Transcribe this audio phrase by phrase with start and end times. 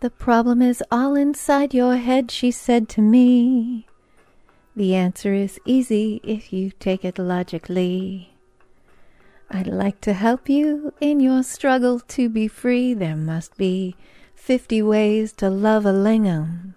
[0.00, 3.86] The problem is all inside your head, she said to me.
[4.74, 8.32] The answer is easy if you take it logically.
[9.50, 12.94] I'd like to help you in your struggle to be free.
[12.94, 13.94] There must be
[14.34, 16.74] fifty ways to love a lingam.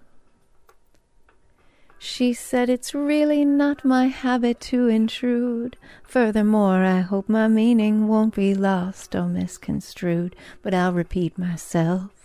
[1.98, 5.78] She said it's really not my habit to intrude.
[6.02, 12.23] Furthermore, I hope my meaning won't be lost or misconstrued, but I'll repeat myself.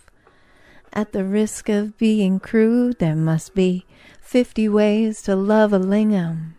[0.92, 3.86] At the risk of being crude, there must be
[4.20, 6.56] fifty ways to love a lingam.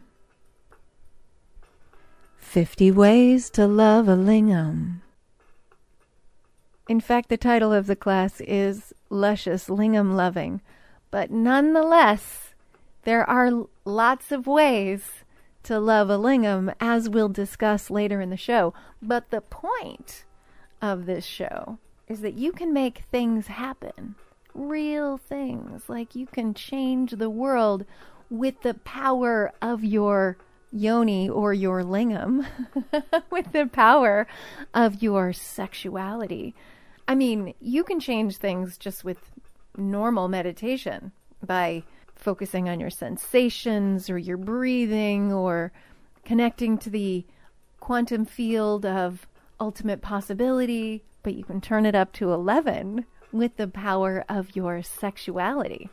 [2.36, 5.00] Fifty ways to love a lingam.
[6.88, 10.60] In fact, the title of the class is Luscious Lingam Loving,
[11.10, 12.54] but nonetheless,
[13.04, 15.24] there are lots of ways
[15.64, 18.74] to love a lingam, as we'll discuss later in the show.
[19.02, 20.24] But the point
[20.82, 21.78] of this show
[22.10, 24.16] is that you can make things happen,
[24.52, 25.88] real things.
[25.88, 27.86] Like you can change the world
[28.28, 30.36] with the power of your
[30.72, 32.44] yoni or your lingam,
[33.30, 34.26] with the power
[34.74, 36.52] of your sexuality.
[37.06, 39.18] I mean, you can change things just with
[39.76, 41.12] normal meditation
[41.46, 41.84] by
[42.16, 45.70] focusing on your sensations or your breathing or
[46.24, 47.24] connecting to the
[47.78, 49.28] quantum field of
[49.60, 54.82] ultimate possibility, but you can turn it up to 11 with the power of your
[54.82, 55.88] sexuality.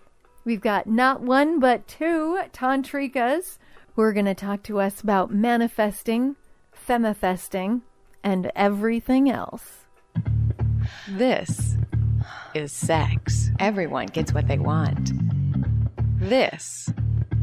[0.45, 3.58] We've got not one but two tantrikas
[3.95, 6.36] who are going to talk to us about manifesting,
[6.88, 7.81] femifesting,
[8.23, 9.86] and everything else.
[11.09, 11.78] This
[12.53, 13.50] is sex.
[13.59, 15.11] Everyone gets what they want.
[16.20, 16.89] This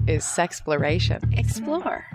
[0.06, 1.38] is Sexploration.
[1.38, 2.06] Explore.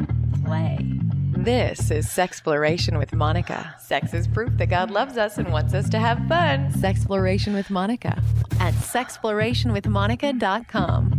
[0.46, 0.99] Play.
[1.44, 3.74] This is Sexploration with Monica.
[3.80, 6.70] Sex is proof that God loves us and wants us to have fun.
[6.74, 8.22] Sexploration with Monica
[8.60, 11.14] at sexplorationwithmonica.com.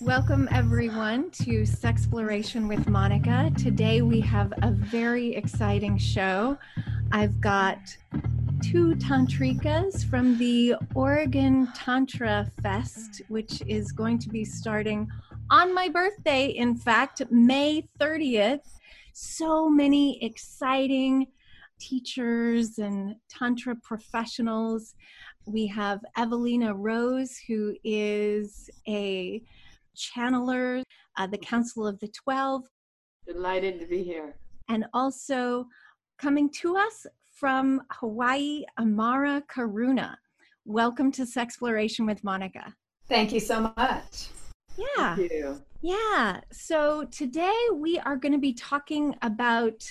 [0.00, 3.52] Welcome, everyone, to Sexploration with Monica.
[3.58, 6.56] Today we have a very exciting show.
[7.12, 7.94] I've got
[8.70, 15.06] two tantrikas from the Oregon Tantra Fest, which is going to be starting
[15.50, 18.62] on my birthday, in fact, May 30th.
[19.12, 21.26] So many exciting
[21.78, 24.94] teachers and Tantra professionals.
[25.44, 29.42] We have Evelina Rose, who is a
[29.94, 30.82] channeler,
[31.18, 32.62] uh, the Council of the Twelve.
[33.26, 34.36] Delighted to be here.
[34.70, 35.66] And also
[36.18, 37.06] coming to us
[37.44, 40.16] from Hawaii, Amara Karuna.
[40.64, 42.72] Welcome to Sexploration with Monica.
[43.06, 44.28] Thank you so much.
[44.78, 45.14] Yeah.
[45.14, 45.60] Thank you.
[45.82, 46.40] Yeah.
[46.50, 49.84] So today we are going to be talking about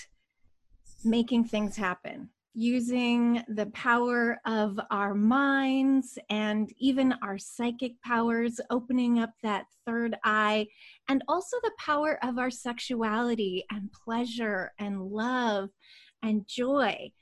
[1.04, 9.20] making things happen using the power of our minds and even our psychic powers, opening
[9.20, 10.66] up that third eye,
[11.08, 15.70] and also the power of our sexuality and pleasure and love
[16.24, 17.12] and joy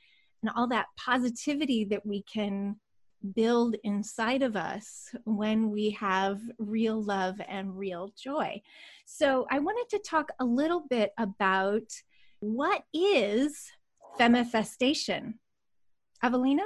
[0.42, 2.76] and all that positivity that we can
[3.34, 8.60] build inside of us when we have real love and real joy.
[9.04, 11.82] So, I wanted to talk a little bit about
[12.40, 13.70] what is
[14.18, 15.34] femifestation.
[16.24, 16.64] Evelina?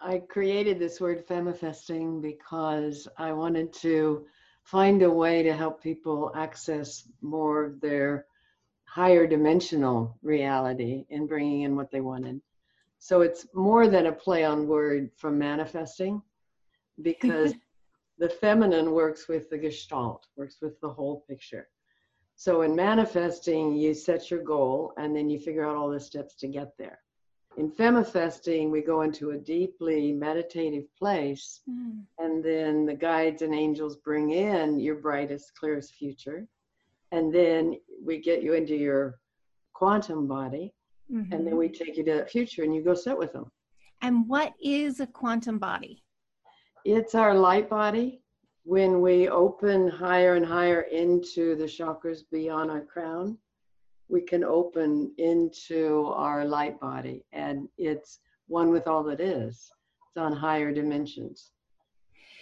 [0.00, 4.26] I created this word femifesting because I wanted to
[4.64, 8.26] find a way to help people access more of their
[8.84, 12.40] higher dimensional reality in bringing in what they wanted.
[13.02, 16.22] So it's more than a play on word from manifesting
[17.02, 17.52] because
[18.18, 21.66] the feminine works with the gestalt, works with the whole picture.
[22.36, 26.36] So in manifesting, you set your goal and then you figure out all the steps
[26.36, 27.00] to get there.
[27.56, 32.04] In femifesting, we go into a deeply meditative place, mm.
[32.20, 36.46] and then the guides and angels bring in your brightest, clearest future
[37.12, 39.20] and then we get you into your
[39.74, 40.74] quantum body
[41.12, 41.32] mm-hmm.
[41.32, 43.50] and then we take you to that future and you go sit with them.
[44.00, 46.02] And what is a quantum body?
[46.84, 48.20] It's our light body.
[48.64, 53.38] When we open higher and higher into the chakras beyond our crown
[54.12, 57.24] we can open into our light body.
[57.32, 59.72] And it's one with all that is.
[60.08, 61.52] It's on higher dimensions.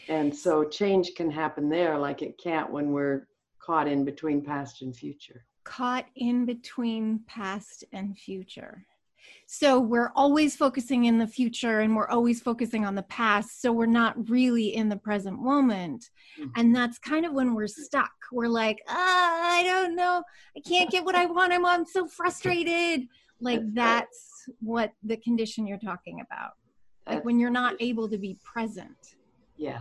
[0.08, 3.28] And so change can happen there like it can't when we're
[3.60, 5.44] caught in between past and future.
[5.64, 8.86] Caught in between past and future.
[9.46, 13.60] So we're always focusing in the future and we're always focusing on the past.
[13.60, 16.10] So we're not really in the present moment.
[16.38, 16.50] Mm-hmm.
[16.56, 18.12] And that's kind of when we're stuck.
[18.32, 20.22] We're like, ah, I don't know.
[20.56, 21.52] I can't get what I want.
[21.52, 23.08] I'm, I'm so frustrated.
[23.40, 26.52] Like that's what the condition you're talking about.
[27.06, 29.16] Like when you're not able to be present.
[29.56, 29.80] Yeah.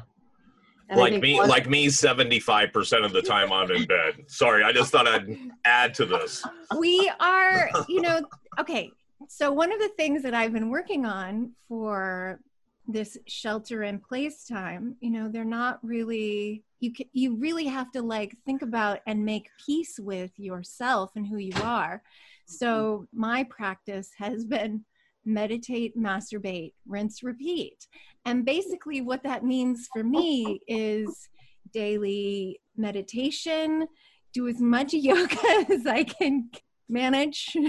[0.90, 4.26] And like me, like me, seventy-five percent of the time I'm in bed.
[4.26, 6.44] Sorry, I just thought I'd add to this.
[6.78, 8.22] We are, you know,
[8.60, 8.92] okay.
[9.28, 12.40] So one of the things that I've been working on for
[12.88, 17.92] this shelter in place time, you know, they're not really you can, you really have
[17.92, 22.02] to like think about and make peace with yourself and who you are.
[22.46, 24.84] So my practice has been
[25.26, 27.88] meditate, masturbate, rinse, repeat.
[28.26, 31.30] And basically, what that means for me is
[31.74, 33.88] daily meditation,
[34.34, 36.50] do as much yoga as I can
[36.90, 37.52] manage.
[37.54, 37.60] so,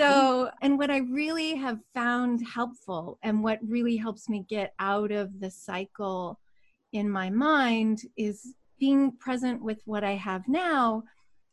[0.00, 0.56] mm-hmm.
[0.62, 5.38] and what I really have found helpful and what really helps me get out of
[5.40, 6.40] the cycle
[6.92, 11.02] in my mind is being present with what I have now.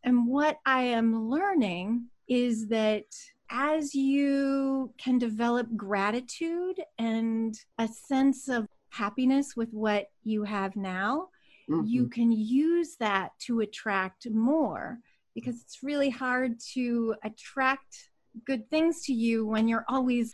[0.03, 3.05] And what I am learning is that
[3.53, 11.29] as you can develop gratitude and a sense of happiness with what you have now,
[11.69, 11.85] mm-hmm.
[11.85, 14.97] you can use that to attract more
[15.35, 18.09] because it's really hard to attract
[18.45, 20.33] good things to you when you're always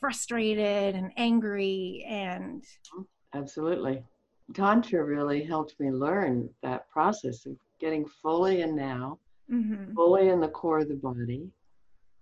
[0.00, 2.64] frustrated and angry and
[3.34, 4.02] absolutely
[4.54, 9.18] tantra really helped me learn that process of getting fully in now
[9.50, 9.92] mm-hmm.
[9.94, 11.50] fully in the core of the body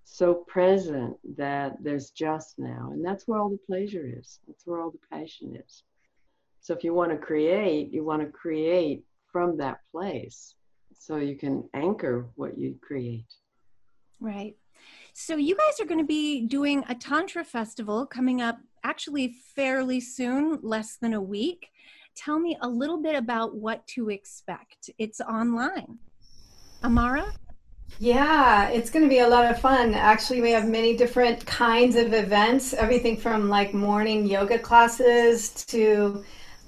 [0.08, 4.80] so present that there's just now and that's where all the pleasure is that's where
[4.80, 5.82] all the passion is
[6.60, 10.54] so if you want to create you want to create from that place
[10.98, 13.26] so you can anchor what you create.
[14.20, 14.56] Right.
[15.12, 20.00] So you guys are going to be doing a tantra festival coming up actually fairly
[20.00, 21.68] soon, less than a week.
[22.14, 24.90] Tell me a little bit about what to expect.
[24.98, 25.98] It's online.
[26.82, 27.32] Amara?
[27.98, 29.94] Yeah, it's going to be a lot of fun.
[29.94, 36.22] Actually, we have many different kinds of events, everything from like morning yoga classes to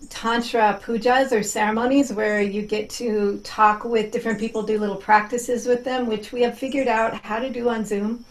[0.08, 5.66] tantra pujas or ceremonies where you get to talk with different people, do little practices
[5.66, 8.24] with them, which we have figured out how to do on Zoom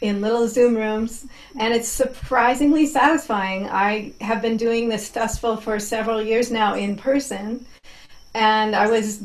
[0.00, 1.26] in little Zoom rooms,
[1.58, 3.68] and it's surprisingly satisfying.
[3.68, 7.66] I have been doing this festival for several years now in person,
[8.32, 9.20] and I was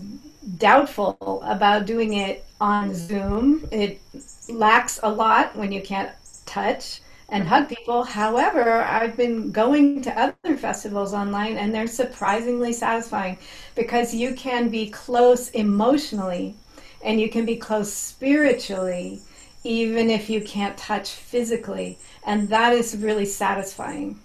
[0.57, 3.67] doubtful about doing it on Zoom.
[3.71, 4.01] It
[4.49, 6.11] lacks a lot when you can't
[6.45, 7.53] touch and mm-hmm.
[7.53, 8.03] hug people.
[8.03, 13.37] However, I've been going to other festivals online and they're surprisingly satisfying
[13.75, 16.55] because you can be close emotionally
[17.03, 19.21] and you can be close spiritually
[19.63, 21.97] even if you can't touch physically.
[22.25, 24.19] And that is really satisfying.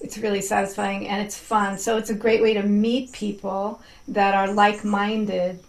[0.00, 1.78] It's really satisfying and it's fun.
[1.78, 5.60] So it's a great way to meet people that are like minded.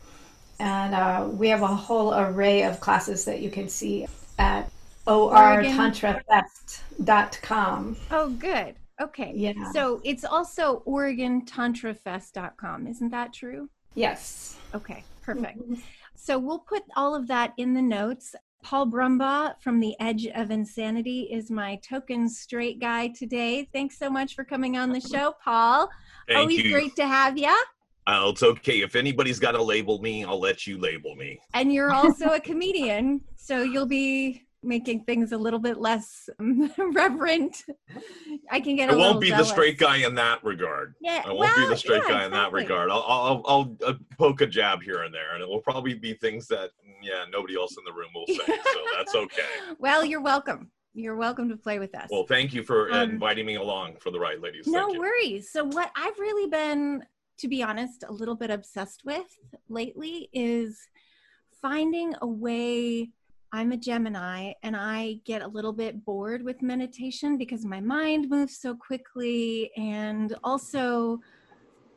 [0.60, 4.08] And uh, we have a whole array of classes that you can see
[4.38, 4.70] at
[5.06, 7.98] ortantrafest.com.
[8.12, 8.76] Oh, good.
[9.00, 9.32] Okay.
[9.36, 9.72] Yeah.
[9.72, 12.88] So it's also oregontantrafest.com.
[12.88, 13.70] Isn't that true?
[13.96, 14.58] Yes.
[14.76, 15.60] Okay, perfect.
[15.60, 15.76] Mm-hmm.
[16.16, 18.36] So we'll put all of that in the notes.
[18.64, 23.70] Paul Brumbaugh from The Edge of Insanity is my token straight guy today.
[23.72, 25.90] Thanks so much for coming on the show, Paul.
[26.28, 26.72] Thank Always you.
[26.72, 27.56] great to have you.
[28.08, 28.82] Uh, it's okay.
[28.82, 31.40] If anybody's got to label me, I'll let you label me.
[31.54, 36.30] And you're also a comedian, so you'll be making things a little bit less
[36.94, 37.64] reverent.
[38.50, 38.90] I can get.
[38.90, 39.48] I won't be jealous.
[39.48, 40.96] the straight guy in that regard.
[41.02, 42.90] Yeah, I won't well, be the straight yeah, guy in that regard.
[42.90, 46.14] I'll, I'll, I'll, I'll poke a jab here and there, and it will probably be
[46.14, 48.36] things that yeah nobody else in the room will say.
[48.74, 49.44] so that's okay.
[49.80, 50.72] Well, you're welcome.
[50.94, 52.08] You're welcome to play with us.
[52.12, 54.66] Well, thank you for Um, inviting me along for the ride, ladies.
[54.68, 55.52] no worries.
[55.52, 57.04] So, what I've really been,
[57.40, 59.28] to be honest, a little bit obsessed with
[59.70, 60.80] lately is
[61.62, 63.10] finding a way.
[63.54, 68.30] I'm a Gemini and I get a little bit bored with meditation because my mind
[68.30, 69.72] moves so quickly.
[69.78, 71.20] And also,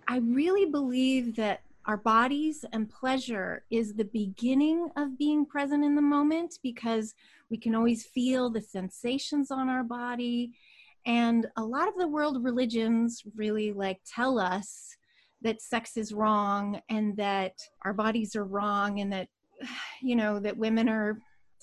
[0.07, 5.95] I really believe that our bodies and pleasure is the beginning of being present in
[5.95, 7.15] the moment because
[7.51, 10.53] we can always feel the sensations on our body.
[11.07, 14.97] And a lot of the world religions really like tell us
[15.43, 19.29] that sex is wrong and that our bodies are wrong and that
[20.03, 21.19] you know that women are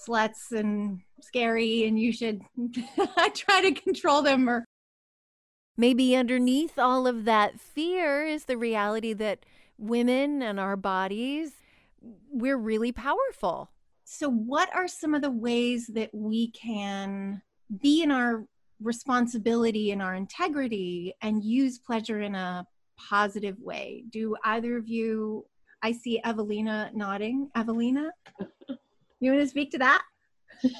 [0.07, 2.41] sluts and scary and you should
[3.33, 4.63] try to control them or
[5.75, 9.39] maybe underneath all of that fear is the reality that
[9.77, 11.51] women and our bodies
[12.31, 13.71] we're really powerful
[14.09, 17.41] so, what are some of the ways that we can
[17.81, 18.47] be in our
[18.81, 22.65] responsibility and our integrity and use pleasure in a
[22.97, 24.05] positive way?
[24.09, 25.45] Do either of you?
[25.83, 27.49] I see Evelina nodding.
[27.53, 28.11] Evelina,
[29.19, 30.03] you want to speak to that?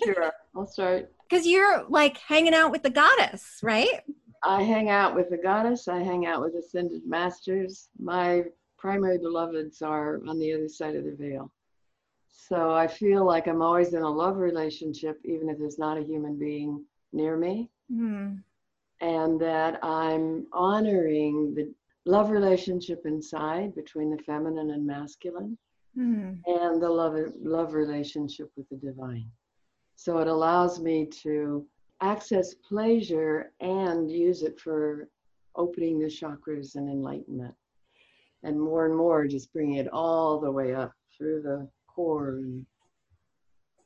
[0.06, 1.12] Sure, I'll start.
[1.30, 4.04] Because you're like hanging out with the goddess, right?
[4.42, 5.90] I hang out with the goddess.
[5.90, 7.90] I hang out with ascended masters.
[8.00, 8.46] My
[8.78, 11.52] primary beloveds are on the other side of the veil.
[12.30, 16.04] So I feel like I'm always in a love relationship, even if there's not a
[16.04, 17.70] human being near me.
[17.92, 18.36] Hmm.
[19.02, 21.74] And that I'm honoring the
[22.06, 25.58] love relationship inside between the feminine and masculine
[25.96, 26.34] Hmm.
[26.46, 29.30] and the love, love relationship with the divine.
[29.96, 31.66] So it allows me to
[32.02, 35.10] access pleasure and use it for
[35.56, 37.56] opening the chakras and enlightenment.
[38.44, 42.66] And more and more, just bringing it all the way up through the core and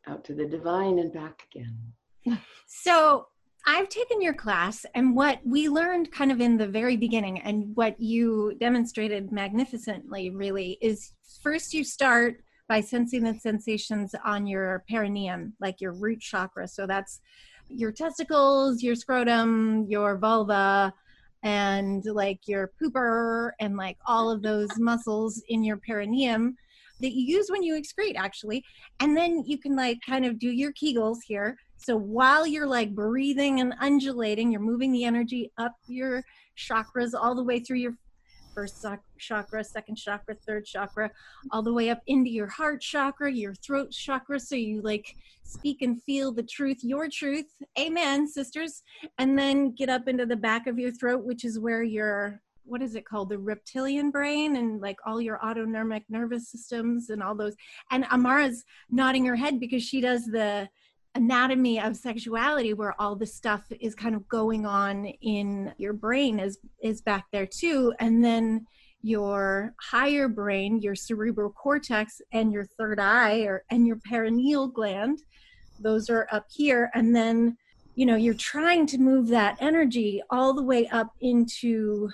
[0.07, 2.37] out to the divine and back again.
[2.67, 3.27] So
[3.65, 7.75] I've taken your class, and what we learned kind of in the very beginning, and
[7.75, 14.83] what you demonstrated magnificently really is first you start by sensing the sensations on your
[14.89, 16.67] perineum, like your root chakra.
[16.67, 17.21] So that's
[17.67, 20.93] your testicles, your scrotum, your vulva,
[21.43, 26.55] and like your pooper, and like all of those muscles in your perineum
[26.99, 28.63] that you use when you excrete, actually.
[28.99, 31.57] And then you can like kind of do your kegels here.
[31.77, 36.23] So while you're like breathing and undulating, you're moving the energy up your
[36.57, 37.95] chakras all the way through your
[38.53, 38.81] first
[39.21, 41.09] chakra, second chakra, third chakra,
[41.51, 44.39] all the way up into your heart chakra, your throat chakra.
[44.39, 47.47] So you like speak and feel the truth, your truth.
[47.79, 48.83] Amen, sisters.
[49.17, 52.81] And then get up into the back of your throat, which is where your what
[52.81, 57.35] is it called the reptilian brain and like all your autonomic nervous systems and all
[57.35, 57.55] those
[57.89, 60.67] and amara's nodding her head because she does the
[61.15, 66.39] anatomy of sexuality where all the stuff is kind of going on in your brain
[66.39, 68.65] is is back there too and then
[69.03, 75.19] your higher brain your cerebral cortex and your third eye or and your perineal gland
[75.79, 76.91] those are up here.
[76.93, 77.57] And then
[77.95, 82.09] you know you're trying to move that energy all the way up into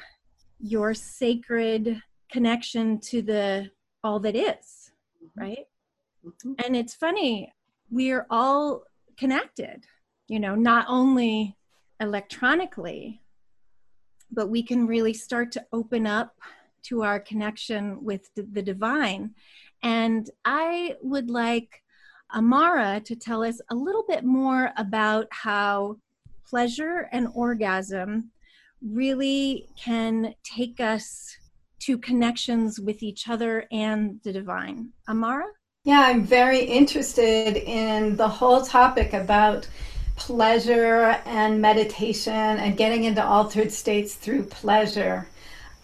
[0.60, 2.02] your sacred
[2.32, 3.70] connection to the
[4.04, 4.92] all that is
[5.36, 5.66] right?
[6.26, 6.56] Mhm.
[6.66, 7.54] and it's funny
[7.92, 8.84] we're all
[9.18, 9.86] connected
[10.28, 11.56] you know not only
[12.00, 13.22] electronically
[14.32, 16.36] but we can really start to open up
[16.90, 19.32] to our connection with the, divine.
[19.84, 21.84] And i would like
[22.34, 25.98] amara to tell us a little bit more about how
[26.50, 28.32] pleasure and orgasm
[28.82, 31.36] really can take us
[31.80, 34.90] to connections with each other and the divine.
[35.08, 35.46] Amara?
[35.84, 39.68] Yeah, I'm very interested in the whole topic about
[40.18, 45.28] pleasure and meditation and getting into altered states through pleasure.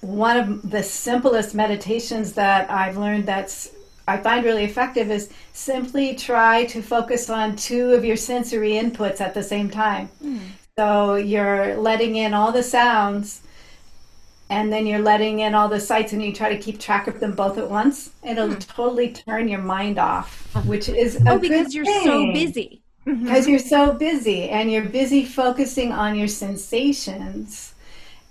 [0.04, 3.72] One of the simplest meditations that I've learned that's
[4.06, 9.22] I find really effective is simply try to focus on two of your sensory inputs
[9.22, 10.10] at the same time.
[10.78, 13.42] So you're letting in all the sounds
[14.50, 17.22] and then you're letting in all the sights and you try to keep track of
[17.22, 21.74] them both at once it'll totally turn your mind off which is a oh because
[21.74, 22.34] you're so thing.
[22.34, 23.24] busy Mhm.
[23.24, 27.73] because you're so busy and you're busy focusing on your sensations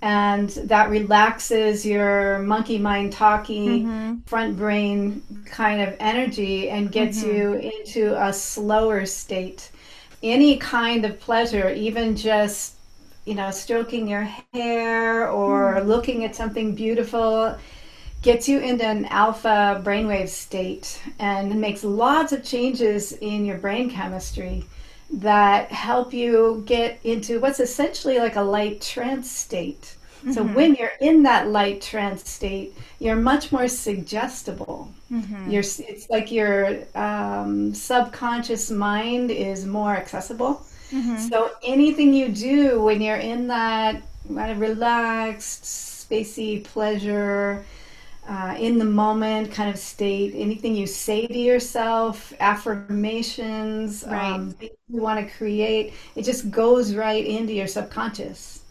[0.03, 4.19] and that relaxes your monkey mind talking Mhm.
[4.27, 9.71] front brain kind of energy and gets you into a slower state.
[10.21, 12.73] Any kind of pleasure even just
[13.25, 17.55] you know stroking your hair or looking at something beautiful
[18.21, 23.89] gets you into an alpha brainwave state and makes lots of changes in your brain
[23.89, 24.65] chemistry
[25.13, 29.95] that help you get into what's essentially like a light trance state.
[30.31, 30.53] So mm-hmm.
[30.53, 34.89] when you're in that light trance state, you're much more suggestible.
[35.11, 35.51] Mm-hmm.
[35.51, 40.65] You're, it's like your um, subconscious mind is more accessible.
[40.91, 41.17] Mm-hmm.
[41.17, 44.01] So anything you do when you're in that
[44.33, 47.65] kind of relaxed, spacey pleasure,
[48.27, 54.33] uh, in the moment kind of state, anything you say to yourself, affirmations, Right.
[54.33, 58.61] um, you want to create, it just goes right into your subconscious.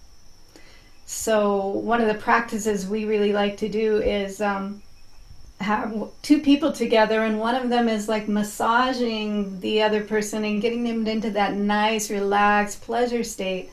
[1.04, 4.82] So one of the practices we really like to do is um,
[5.60, 5.92] have
[6.22, 10.84] two people together, and one of them is like massaging the other person and getting
[10.84, 13.70] them into that nice, relaxed pleasure state,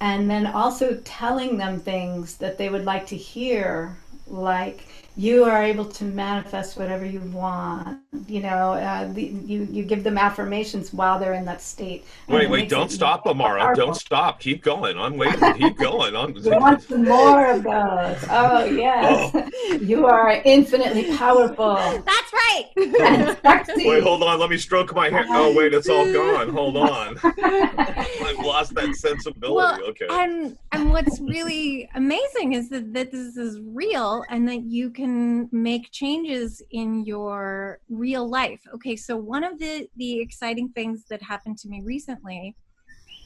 [0.00, 3.96] and then also telling them things that they would like to hear,
[4.26, 4.84] like
[5.16, 7.98] you are able to manifest whatever you want.
[8.26, 12.04] You know, uh, the, you you give them affirmations while they're in that state.
[12.28, 13.60] Wait, wait, don't stop, Amara.
[13.60, 13.86] powerful.
[13.86, 14.40] Don't stop.
[14.40, 14.98] Keep going.
[14.98, 15.52] I'm waiting.
[15.54, 16.16] Keep going.
[16.16, 18.24] I'm, You want some more of those?
[18.30, 19.52] Oh yes,
[19.82, 22.64] you are infinitely powerful That's right.
[22.76, 23.88] and sexy.
[23.88, 24.38] Wait, hold on.
[24.38, 25.24] Let me stroke my hair.
[25.28, 26.48] Oh, wait, it's all gone.
[26.50, 27.18] Hold on.
[27.24, 29.54] I've lost that sensibility.
[29.54, 30.06] Well, okay.
[30.10, 35.01] and and what's really amazing is that, that this is real and that you can
[35.06, 38.60] make changes in your real life.
[38.74, 42.56] Okay, so one of the the exciting things that happened to me recently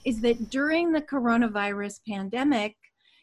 [0.05, 2.77] is that during the coronavirus pandemic,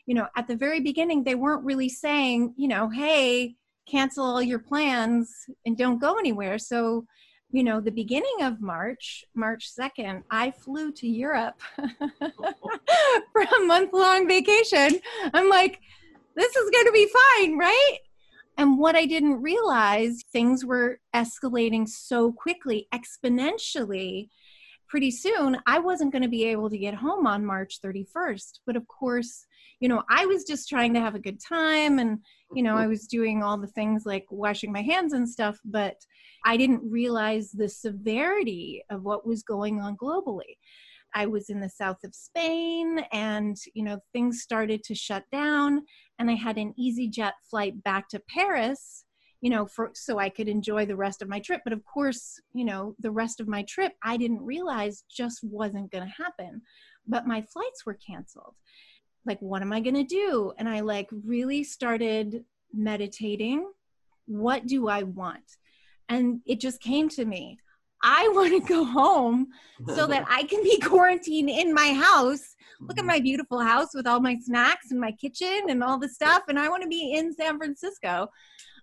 [0.05, 3.55] you know, at the very beginning they weren't really saying, you know, hey,
[3.88, 5.33] cancel all your plans
[5.65, 6.57] and don't go anywhere.
[6.57, 7.05] So
[7.53, 11.62] you know, the beginning of March, March 2nd, I flew to Europe
[12.17, 15.00] for a month long vacation.
[15.36, 15.79] I'm like,
[16.36, 17.07] this is going to be
[17.38, 17.98] fine, right?
[18.57, 24.29] And what I didn't realize, things were escalating so quickly, exponentially.
[24.88, 28.60] Pretty soon, I wasn't going to be able to get home on March 31st.
[28.65, 29.48] But of course,
[29.79, 32.19] you know, I was just trying to have a good time and,
[32.53, 32.91] you know, I mm-hmm.
[32.91, 35.98] was doing all the things like washing my hands and stuff, but
[36.45, 40.57] I didn't realize the severity of what was going on globally.
[41.13, 45.84] I was in the south of Spain and, you know, things started to shut down
[46.20, 49.05] and I had an EasyJet flight back to Paris,
[49.41, 52.39] you know, for so I could enjoy the rest of my trip, but of course,
[52.53, 56.62] you know, the rest of my trip I didn't realize just wasn't going to happen.
[57.08, 58.55] But my flights were canceled.
[59.25, 60.53] Like what am I going to do?
[60.58, 62.43] And I like really started
[62.74, 63.70] meditating.
[64.25, 65.58] What do I want?
[66.10, 67.60] And it just came to me.
[68.03, 69.48] I want to go home
[69.95, 72.55] so that I can be quarantined in my house.
[72.81, 73.07] Look at mm-hmm.
[73.07, 76.43] my beautiful house with all my snacks and my kitchen and all the stuff.
[76.50, 78.29] And I want to be in San Francisco.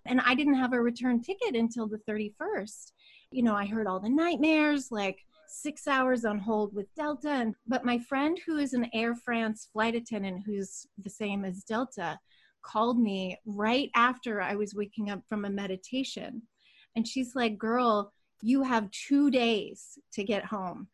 [0.05, 2.91] And I didn't have a return ticket until the 31st.
[3.31, 7.29] You know, I heard all the nightmares, like six hours on hold with Delta.
[7.29, 11.63] And, but my friend, who is an Air France flight attendant, who's the same as
[11.63, 12.19] Delta,
[12.63, 16.41] called me right after I was waking up from a meditation.
[16.95, 18.11] And she's like, Girl,
[18.41, 20.87] you have two days to get home.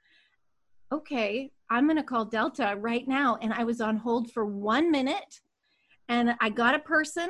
[0.91, 3.37] Okay, I'm going to call Delta right now.
[3.41, 5.41] And I was on hold for one minute
[6.09, 7.29] and I got a person.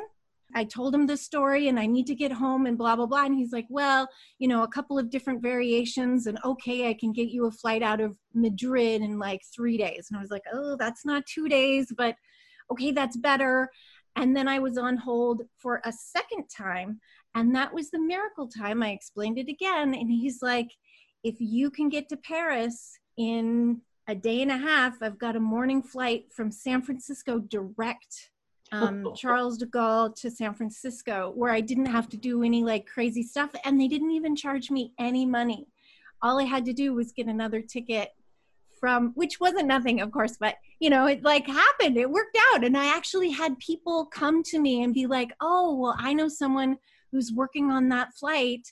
[0.55, 3.25] I told him the story and I need to get home and blah, blah, blah.
[3.25, 4.07] And he's like, Well,
[4.39, 6.27] you know, a couple of different variations.
[6.27, 10.07] And okay, I can get you a flight out of Madrid in like three days.
[10.09, 12.15] And I was like, Oh, that's not two days, but
[12.71, 13.69] okay, that's better.
[14.15, 16.99] And then I was on hold for a second time.
[17.35, 18.81] And that was the miracle time.
[18.81, 19.93] I explained it again.
[19.93, 20.71] And he's like,
[21.23, 25.39] if you can get to Paris in a day and a half, I've got a
[25.39, 28.31] morning flight from San Francisco direct,
[28.71, 32.85] um, Charles de Gaulle to San Francisco, where I didn't have to do any like
[32.85, 33.51] crazy stuff.
[33.65, 35.67] And they didn't even charge me any money.
[36.21, 38.09] All I had to do was get another ticket
[38.79, 42.63] from which wasn't nothing of course but you know it like happened it worked out
[42.63, 46.27] and i actually had people come to me and be like oh well i know
[46.27, 46.77] someone
[47.11, 48.67] who's working on that flight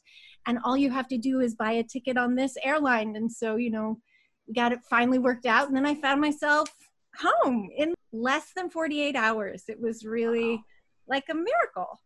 [0.47, 3.15] and all you have to do is buy a ticket on this airline.
[3.15, 3.99] And so you know
[4.47, 5.67] we got it finally worked out.
[5.67, 6.69] And then i found myself
[7.17, 9.63] home in less than 48 hours.
[9.67, 10.63] It was really
[11.07, 12.01] like a miracle.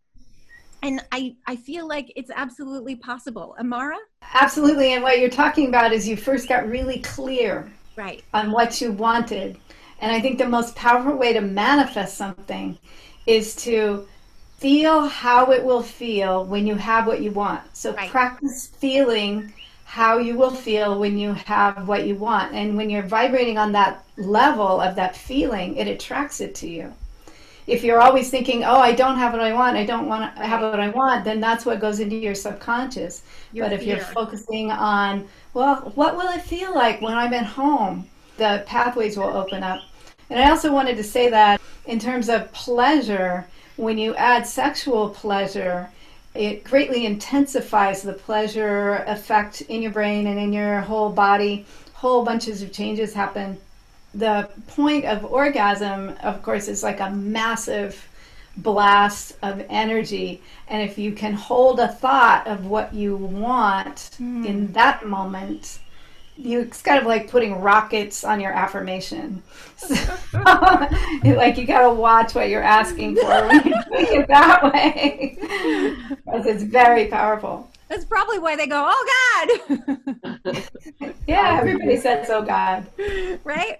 [0.81, 3.55] And i i feel like it's absolutely possible.
[3.59, 3.97] Amara?
[4.33, 4.93] Absolutely.
[4.93, 8.23] And what you're talking about is you first got really clear right.
[8.33, 9.57] on what you wanted.
[10.01, 12.77] And I think the most powerful way to manifest something
[13.25, 14.07] is to
[14.59, 17.61] feel how it will feel when you have what you want.
[17.73, 18.09] So Right.
[18.09, 19.53] practice feeling
[19.85, 22.53] how you will feel when you have what you want.
[22.53, 26.93] And when you're vibrating on that level of that feeling, it attracts it to you.
[27.67, 29.77] If you're always thinking, "Oh, I don't have what I want.
[29.77, 33.21] I don't want to have what I want," then that's what goes into your subconscious.
[33.53, 37.45] Your but if you're focusing on, well, what will it feel like when I'm at
[37.45, 38.07] home?
[38.37, 39.81] The pathways will open up.
[40.29, 43.45] And I also wanted to say that in terms of pleasure,
[43.79, 45.89] when you add sexual pleasure,
[46.35, 51.65] it greatly intensifies the pleasure effect in your brain and in your whole body.
[51.93, 53.57] Whole bunches of changes happen.
[54.13, 58.07] The point of orgasm, of course, is like a massive
[58.57, 60.41] blast of energy.
[60.67, 64.73] And if you can hold a thought of what you want in hmm.
[64.73, 65.79] that moment,
[66.39, 69.43] you it's kind of like putting rockets on your affirmation.
[69.79, 69.95] So,
[71.23, 75.37] like you got to watch what you're asking for when you think it that way,
[76.09, 77.71] because it's very powerful.
[77.87, 79.03] that's probably why they go oh
[80.43, 80.65] god
[81.27, 82.87] Yeah, everybody says, "Oh God."
[83.45, 83.77] right?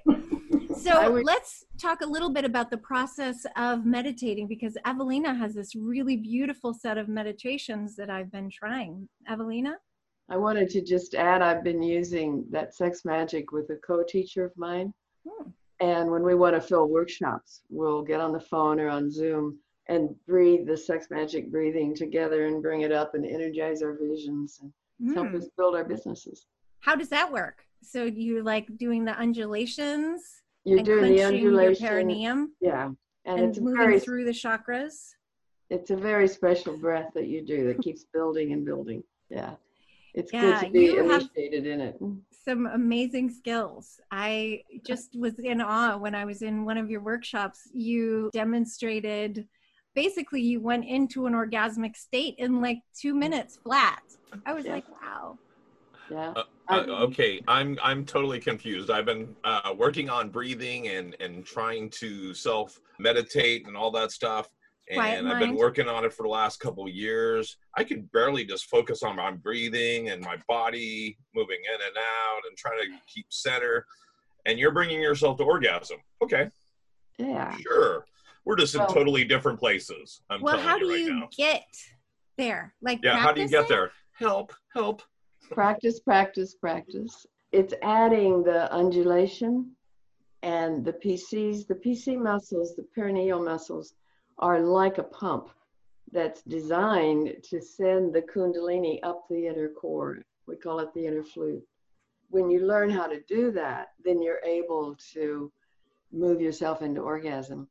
[0.82, 5.54] So would- let's talk a little bit about the process of meditating because Evelina has
[5.56, 9.10] this really beautiful set of meditations that I've been trying.
[9.28, 9.76] Evelina?
[10.30, 14.46] I wanted to just add I've been using that sex magic with a co teacher
[14.46, 14.94] of mine.
[15.28, 15.50] Hmm.
[15.82, 19.58] And when we want to fill workshops, we'll get on the phone or on Zoom
[19.88, 24.60] and breathe the sex magic breathing together and bring it up and energize our visions
[24.62, 25.36] and help Hmm.
[25.38, 26.46] us build our businesses.
[26.82, 27.66] How does that work?
[27.82, 30.22] So you like doing the undulations
[30.66, 31.88] You're doing the clenching your undulation.
[31.88, 32.92] perineum Yeah.
[33.26, 35.14] And, and, it's moving very through the chakras?
[35.70, 39.04] it's a very special breath that you do that keeps building and building.
[39.30, 39.56] Yeah.
[40.14, 41.98] It's Yeah, good to be you have- initiated in it.
[42.32, 44.00] some amazing skills.
[44.12, 47.70] I just was in awe when I was in one of your workshops.
[47.74, 49.48] You demonstrated
[49.96, 54.02] basically you went into an orgasmic state in like two minutes flat.
[54.46, 54.74] I was Yeah.
[54.74, 55.38] like, wow.
[56.10, 56.34] Yeah.
[56.36, 58.90] Uh, Um, okay, I'm I'm totally confused.
[58.90, 64.12] I've been uh, working on breathing and and trying to self meditate and all that
[64.12, 64.59] stuff, Quiet
[64.90, 67.58] and I've been working on it for the last couple of years.
[67.76, 72.42] I could barely just focus on my breathing and my body moving in and out
[72.48, 73.86] and trying to keep center.
[74.46, 75.98] And you're bringing yourself to orgasm.
[76.24, 76.50] Okay,
[77.18, 77.56] Yeah.
[77.58, 78.06] sure.
[78.46, 80.22] We're just in Well- totally different places.
[80.30, 81.30] I'm well, telling how you do right you now.
[81.38, 81.66] get
[82.38, 82.74] there?
[82.82, 83.92] Like, Yeah, how do you get there?
[84.14, 85.02] Help, help.
[85.52, 87.26] practice, practice, practice.
[87.52, 89.76] It's adding the undulation
[90.44, 91.66] and the PCs.
[91.68, 93.94] The PC muscles, the perineal muscles,
[94.40, 95.50] are like a pump
[96.12, 100.20] that's designed to send the Kundalini up the inner core.
[100.48, 101.64] We call it the inner flute.
[102.30, 105.52] When you learn how to do that, then you're able to
[106.12, 107.68] move yourself into orgasm.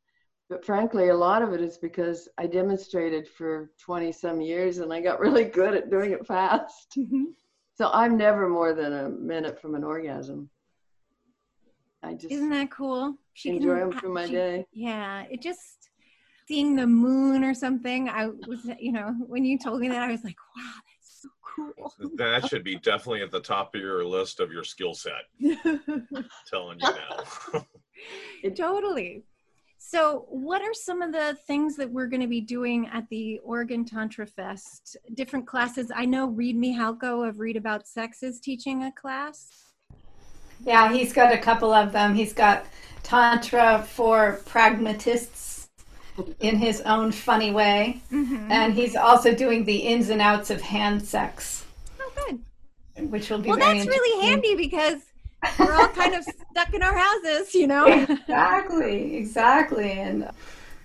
[0.48, 4.92] But frankly, a lot of it is because I demonstrated for 20 some years and
[4.92, 6.94] I got really good at doing it fast.
[6.96, 7.34] Mhm.
[7.74, 10.48] So I'm never more than a minute from an orgasm.
[12.02, 13.16] I just Isn't that cool?
[13.34, 14.66] She enjoy can- them through my she- day.
[14.72, 15.90] Yeah, it just
[16.48, 18.08] seeing the moon or something.
[18.08, 21.28] I was, you know, when you told me that, I was like, wow, that's so
[21.42, 21.92] cool.
[22.16, 25.12] That should be definitely at the top of your list of your skill set.
[26.46, 26.88] telling you
[27.52, 27.66] now.
[28.56, 29.24] totally.
[29.80, 33.38] So, what are some of the things that we're going to be doing at the
[33.44, 34.96] Oregon Tantra Fest?
[35.14, 35.92] Different classes.
[35.94, 39.48] I know Reid Mihalko of Reid About Sex is teaching a class.
[40.64, 42.14] Yeah, he's got a couple of them.
[42.14, 42.66] He's got
[43.04, 45.47] Tantra for pragmatists
[46.40, 48.00] in his own funny way.
[48.12, 48.50] Mm-hmm.
[48.50, 51.64] And he's also doing the ins and outs of hand sex,
[52.00, 52.10] Oh,
[52.96, 53.10] good.
[53.10, 55.00] which will be Well, that's really handy because
[55.58, 57.86] we're all kind of stuck in our houses, you know?
[57.86, 59.92] exactly, exactly.
[59.92, 60.28] And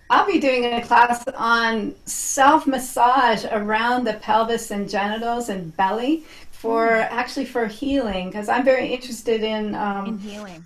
[0.10, 6.24] I'll be doing a class on self massage around the pelvis and genitals and belly
[6.52, 10.64] for actually for healing because I'm very interested in um, in healing.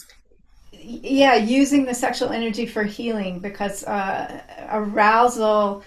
[0.88, 5.84] Yeah using the sexual energy for healing because uh, arousal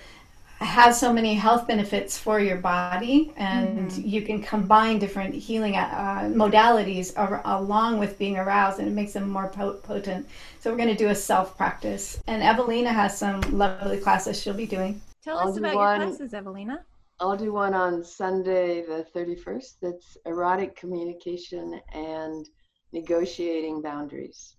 [0.58, 6.28] has so many health benefits for your body and you can combine different healing uh,
[6.44, 10.28] modalities ar- along with being aroused and it makes them more potent
[10.60, 14.52] so we're going to do a self practice and evelina has some lovely classes she'll
[14.52, 16.78] be doing Tell I'll us do about one- your classes, Evelina.
[17.20, 19.74] I'll do one on Sunday, the 31st.
[19.82, 22.48] That's erotic communication and
[22.94, 24.56] negotiating boundaries.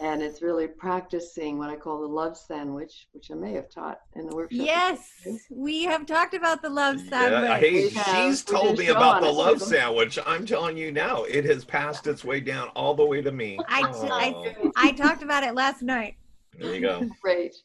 [0.00, 4.00] And it's really practicing what I call the love sandwich, which I may have taught
[4.14, 4.64] in the workshop.
[4.64, 5.10] Yes,
[5.50, 7.60] we have talked about the love yeah, sandwich.
[7.60, 9.64] hey, We have- she's told me about the love too.
[9.64, 10.18] sandwich.
[10.24, 13.58] I'm telling you now, it has passed its way down all the way to me.
[13.68, 16.14] I, t- I, I talked about it last night.
[16.56, 17.08] there you go.
[17.22, 17.56] Great.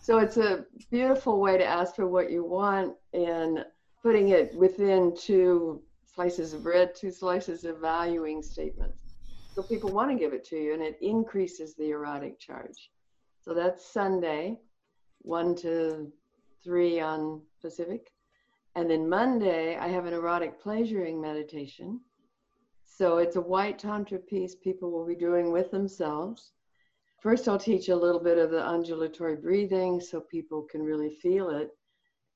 [0.00, 3.64] So it's a beautiful way to ask for what you want and
[4.02, 5.82] putting it within two
[6.14, 9.01] slices of bread, two slices of valuing statements.
[9.54, 12.90] So people want to give it to you and it increases the erotic charge.
[13.42, 14.58] So that's Sunday,
[15.18, 16.10] 1 to
[16.64, 18.10] 3 on Pacific.
[18.76, 22.00] And then Monday, I have an erotic pleasuring meditation.
[22.86, 26.52] So it's a white Tantra piece people will be doing with themselves.
[27.20, 31.50] First, I'll teach a little bit of the undulatory breathing so people can really feel
[31.50, 31.76] it.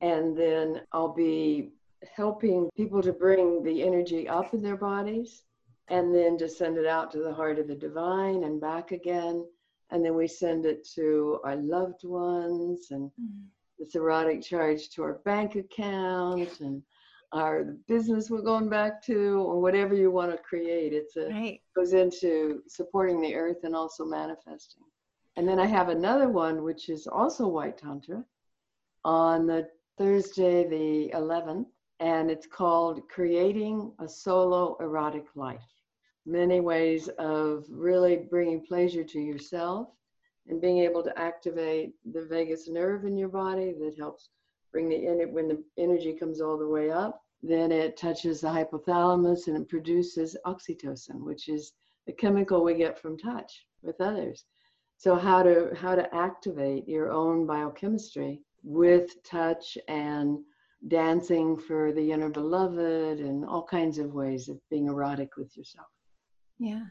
[0.02, 1.72] And then I'll be
[2.14, 5.45] helping people to bring the energy up in their bodies
[5.88, 9.44] and then to send it out to the heart of the divine and back again.
[9.90, 13.44] And then we send it to our loved ones and mm-hmm.
[13.78, 16.82] this erotic charge to our bank account and
[17.32, 20.92] our business we're going back to or whatever you want to create.
[20.92, 21.60] It's a Right.
[21.74, 24.84] goes into supporting the earth and also manifesting.
[25.36, 28.24] And then I have another one, which is also White Tantra,
[29.04, 29.68] on the
[29.98, 31.66] Thursday, the 11th,
[32.00, 35.75] and it's called Creating a Solo Erotic Life.
[36.28, 39.90] Many ways of really bringing pleasure to yourself
[40.48, 44.30] and being able to activate the vagus nerve in your body that helps
[44.72, 48.48] bring the in when the energy comes all the way up then it touches the
[48.48, 51.72] hypothalamus and it produces oxytocin which is
[52.06, 54.46] the chemical we get from touch with others.
[54.96, 60.38] So how to how to activate your own biochemistry with touch and
[60.88, 65.86] dancing for the inner beloved and all kinds of ways of being erotic with yourself
[66.58, 66.84] yeah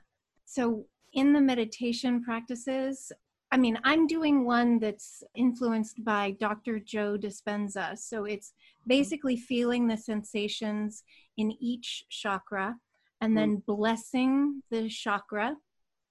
[0.45, 3.11] so in the meditation practices
[3.51, 6.77] I mean, I'm doing one that's influenced by Dr.
[6.79, 7.97] Joe Dispenza.
[7.97, 8.51] So it's
[8.85, 11.03] basically feeling the sensations
[11.37, 12.75] in each chakra
[13.21, 15.55] and then blessing the chakra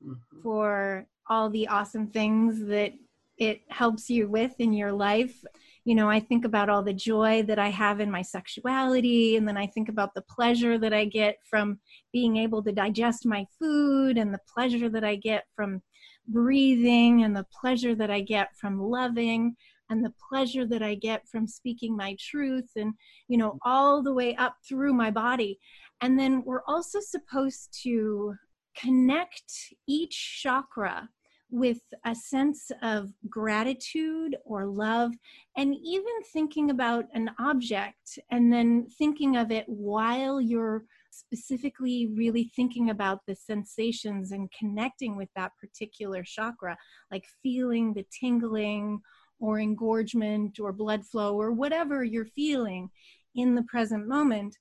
[0.02, 0.40] mm-hmm.
[0.42, 2.92] for all the awesome things that
[3.36, 5.44] it helps you with in your life.
[5.86, 9.46] You know, I think about all the joy that I have in my sexuality, and
[9.46, 11.78] then I think about the pleasure that I get from
[12.10, 15.82] being able to digest my food, and the pleasure that I get from
[16.26, 19.56] breathing, and the pleasure that I get from loving,
[19.90, 22.94] and the pleasure that I get from speaking my truth, and,
[23.28, 25.58] you know, all the way up through my body.
[26.00, 28.34] And then we're also supposed to
[28.74, 29.52] connect
[29.86, 31.10] each chakra
[31.54, 35.12] with a sense of gratitude or love,
[35.56, 42.50] and even thinking about an object and then thinking of it while you're specifically really
[42.56, 46.76] thinking about the sensations and connecting with that particular chakra,
[47.12, 48.98] like feeling the tingling
[49.38, 52.90] or engorgement or blood flow or whatever you're feeling
[53.36, 54.56] in the present moment,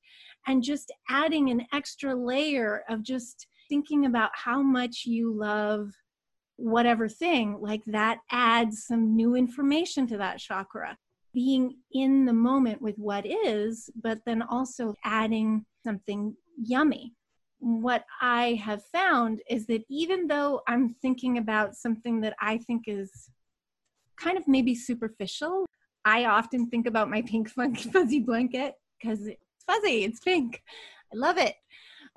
[0.46, 5.90] and just adding an extra layer of just thinking about how much you love
[6.58, 10.98] whatever thing, like that adds some new information to that chakra.
[11.34, 17.14] Being in the moment with what is, but then also adding something yummy.
[17.60, 22.84] What I have found is that even though I'm thinking about something that I think
[22.88, 23.30] is
[24.18, 25.66] kind of maybe superficial,
[26.06, 27.50] I often think about my pink
[27.92, 30.62] fuzzy blanket because it's fuzzy, it's pink.
[31.12, 31.56] I love it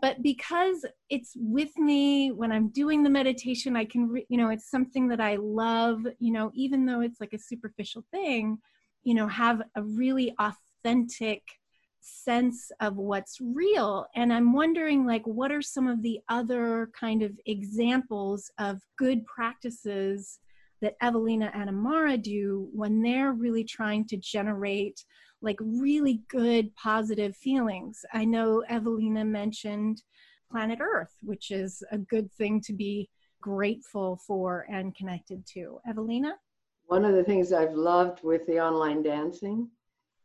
[0.01, 4.51] but because it's with me when i'm doing the meditation i can re- you know
[4.51, 8.59] it's something that i love you know even though it's like a superficial thing
[9.05, 11.43] you know have a really authentic
[12.07, 14.07] sense of what's real.
[14.15, 19.25] And i'm wondering like what are some of the other kind of examples of good
[19.27, 20.39] practices
[20.83, 25.05] that evelina and amara do when they're really trying to generate
[25.43, 28.05] like really good positive feelings.
[28.13, 30.03] I know Evelina mentioned
[30.51, 33.09] planet Earth, which is a good thing to be
[33.41, 35.79] grateful for and connected to.
[35.89, 36.35] Evelina?
[36.87, 39.69] One of the things I've loved with the online dancing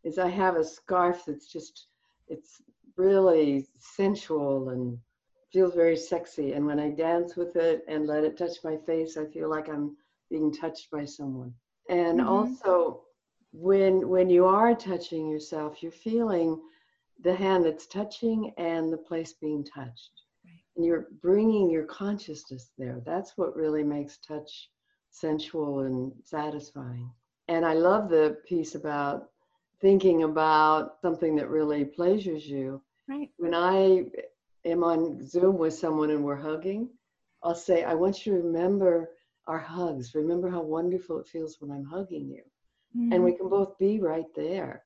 [0.03, 1.87] is I have a scarf that's just,
[2.27, 2.61] it's
[2.97, 4.97] really sensual and
[5.51, 6.53] feels very sexy.
[6.53, 9.69] And when I dance with it and let it touch my face, I feel like
[9.69, 9.95] I'm
[10.29, 11.53] being touched by someone.
[11.89, 12.29] And mm-hmm.
[12.29, 13.01] also,
[13.51, 16.59] when when you are touching yourself you're feeling
[17.23, 20.11] the hand that's touching and the place being touched.
[20.43, 20.63] Right.
[20.75, 22.99] and you're bringing your consciousness there.
[23.05, 24.69] That's what really makes touch
[25.11, 27.11] sensual and satisfying.
[27.47, 29.29] And i love the piece about
[29.81, 32.81] thinking about something that really pleasures you.
[33.09, 33.29] Right.
[33.37, 34.05] When i
[34.65, 36.87] am on zoom with someone and we're hugging
[37.43, 39.09] i'll say i want you to remember
[39.47, 40.13] our hugs.
[40.15, 42.43] Remember how wonderful it feels when i'm hugging you
[42.95, 43.13] mm-hmm.
[43.13, 44.83] and we can both be right there.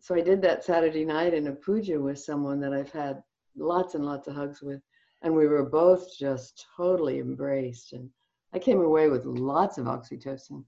[0.00, 3.22] So I did that Saturday night in a puja with someone that I've had
[3.56, 4.80] lots and lots of hugs with,
[5.22, 7.92] and we were both just totally embraced.
[7.92, 8.08] And
[8.52, 10.64] I came away with lots of oxytocin,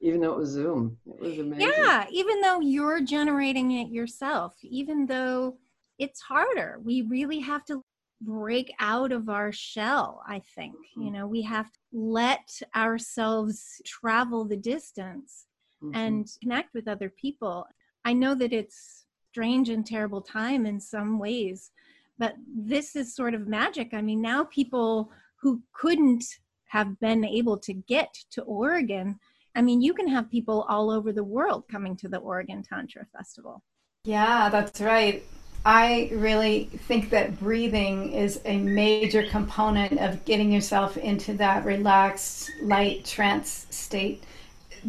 [0.00, 0.98] even though it was Zoom.
[1.06, 1.72] It was amazing.
[1.76, 5.58] Yeah, even though you're generating it yourself, even though
[5.98, 7.82] it's harder, we really have to
[8.24, 11.14] break out of our shell i think you mm-hmm.
[11.14, 15.46] know we have to let ourselves travel the distance
[15.82, 15.94] mm-hmm.
[15.94, 17.66] and connect with other people.
[18.04, 21.70] I know that it's strange and terrible time in some ways,
[22.18, 23.94] but this is sort of magic.
[23.94, 26.24] I mean, now people who couldn't
[26.68, 29.18] have been able to get to Oregon,
[29.54, 33.06] I mean, you can have people all over the world coming to the Oregon Tantra
[33.16, 33.62] Festival.
[34.04, 35.22] Yeah, that's right.
[35.64, 42.50] I really think that breathing is a major component of getting yourself into that relaxed,
[42.62, 44.24] light trance state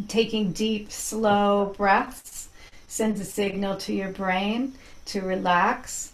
[0.08, 2.48] taking deep, slow breaths
[2.86, 4.72] sends a signal to your brain
[5.06, 6.12] to relax.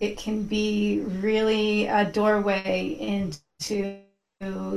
[0.00, 4.00] It can be really a doorway into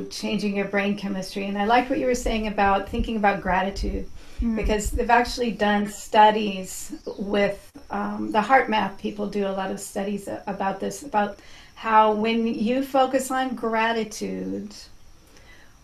[0.09, 1.45] changing your brain chemistry.
[1.45, 4.09] And I like what you were saying about thinking about gratitude.
[4.41, 4.55] Mm.
[4.55, 10.27] Because they've actually done studies with um, the HeartMath people do a lot of studies
[10.47, 11.37] about this about
[11.75, 14.73] how when you focus on gratitude,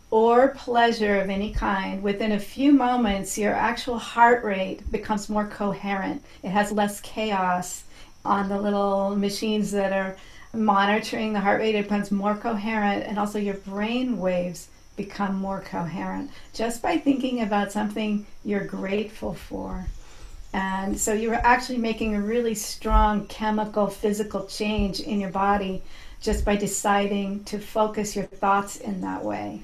[0.09, 5.45] or pleasure of any kind, within a few moments, your actual heart rate becomes more
[5.45, 6.23] coherent.
[6.43, 7.83] It has less chaos
[8.23, 10.15] on the little machines that are
[10.53, 11.75] monitoring the heart rate.
[11.75, 17.41] It becomes more coherent, and also your brain waves become more coherent just by thinking
[17.41, 19.85] about something you're grateful for.
[20.53, 25.83] And so you're actually making a really strong chemical, physical change in your body
[26.21, 29.61] just by deciding to focus your thoughts in that way.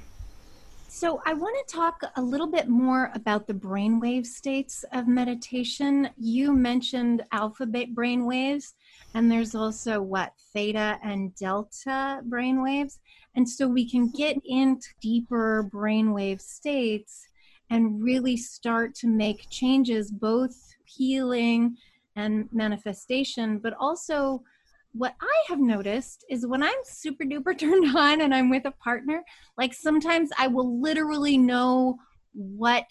[1.04, 6.10] So, I want to talk a little bit more about the brainwave states of meditation.
[6.16, 8.76] You mentioned alpha brainwaves,
[9.14, 13.00] and there's also what theta and delta brainwaves.
[13.36, 17.28] And so, we can get into deeper brainwave states
[17.70, 21.76] and really start to make changes, both healing
[22.16, 24.42] and manifestation, but also
[24.94, 28.72] what I have noticed is when I'm super duper turned on and I'm with a
[28.72, 29.24] partner,
[29.58, 31.98] like sometimes I will literally know
[32.34, 32.90] what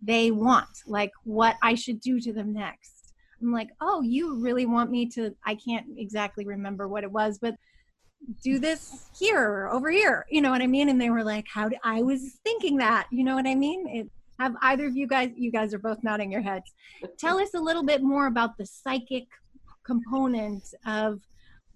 [0.00, 3.12] they want, like what I should do to them next.
[3.40, 7.38] I'm like, oh, you really want me to, I can't exactly remember what it was,
[7.38, 7.54] but
[8.42, 10.26] do this here or over here.
[10.28, 10.88] You know what I mean?
[10.88, 13.06] And they were like, how do I was thinking that?
[13.10, 13.86] You know what I mean?
[13.88, 16.72] It, have either of you guys, you guys are both nodding your heads.
[17.18, 19.24] Tell us a little bit more about the psychic
[19.84, 21.20] component of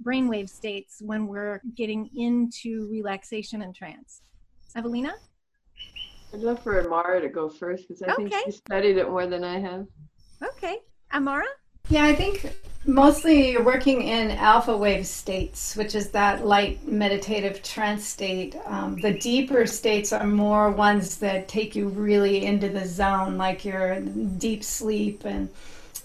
[0.03, 4.23] brainwave states when we're getting into relaxation and trance.
[4.77, 5.15] Evelina?
[6.33, 8.29] I'd love for Amara to go first because I okay.
[8.29, 9.87] think she studied it more than I have.
[10.43, 10.79] Okay.
[11.13, 11.45] Amara?
[11.89, 12.51] Yeah, I think
[12.87, 18.57] mostly you're working in alpha wave states, which is that light meditative trance state.
[18.65, 23.65] Um, the deeper states are more ones that take you really into the zone, like
[23.65, 25.51] your deep sleep and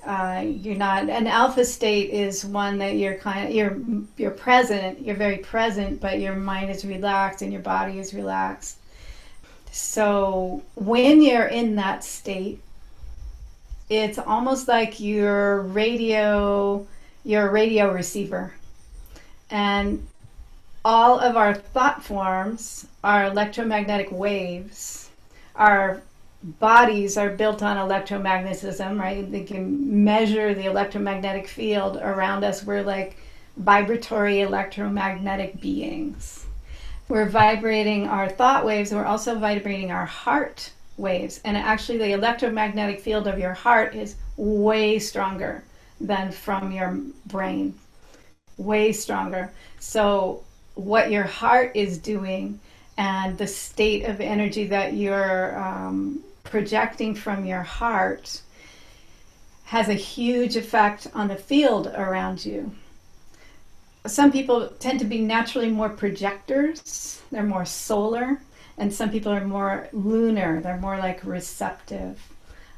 [0.07, 3.77] uh, you're not an alpha state is one that you're kind of you're
[4.15, 8.77] you're present you're very present but your mind is relaxed and your body is relaxed.
[9.71, 12.61] So when you're in that state
[13.89, 16.85] it's almost like your radio
[17.23, 18.53] your radio receiver.
[19.49, 20.07] And
[20.85, 25.09] all of our thought forms are electromagnetic waves
[25.53, 26.01] are
[26.59, 29.29] bodies are built on electromagnetism, right?
[29.29, 32.63] They can measure the electromagnetic field around us.
[32.63, 33.17] We're like
[33.57, 36.45] vibratory electromagnetic beings.
[37.09, 41.41] We're vibrating our thought waves, we're also vibrating our heart waves.
[41.43, 45.63] And actually, the electromagnetic field of your heart is way stronger
[45.99, 47.75] than from your brain.
[48.57, 49.51] Way stronger.
[49.79, 50.43] So,
[50.75, 52.59] what your heart is doing
[52.97, 58.41] and the state of energy that you're um, projecting from your heart
[59.65, 62.71] has a huge effect on the field around you.
[64.05, 68.39] Some people tend to be naturally more projectors, they're more solar,
[68.77, 72.21] and some people are more lunar, they're more like receptive.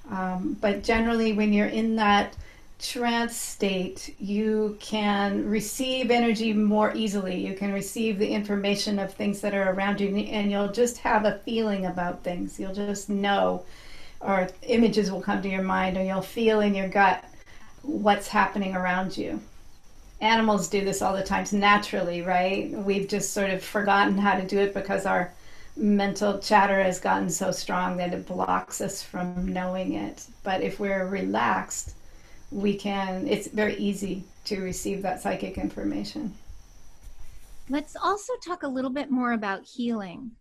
[0.10, 2.36] Um, but generally, when you're in that
[2.80, 7.46] trance state, you can receive energy more easily.
[7.46, 11.26] You can receive the information of things that are around you, and you'll just have
[11.26, 12.60] a feeling about things.
[12.60, 13.66] You'll just know,
[14.22, 17.24] or images will come to your mind, or you'll feel in your gut
[17.82, 19.42] what's happening around you.
[20.22, 22.72] Animals do this all the time naturally, right?
[22.72, 25.34] We've just sort of forgotten how to do it because our
[25.76, 30.26] mental chatter has gotten so strong that it blocks us from knowing it.
[30.44, 31.94] But if we're relaxed,
[32.52, 36.34] we can, it's very easy to receive that psychic information.
[37.70, 40.32] Let's also talk a little bit more about healing.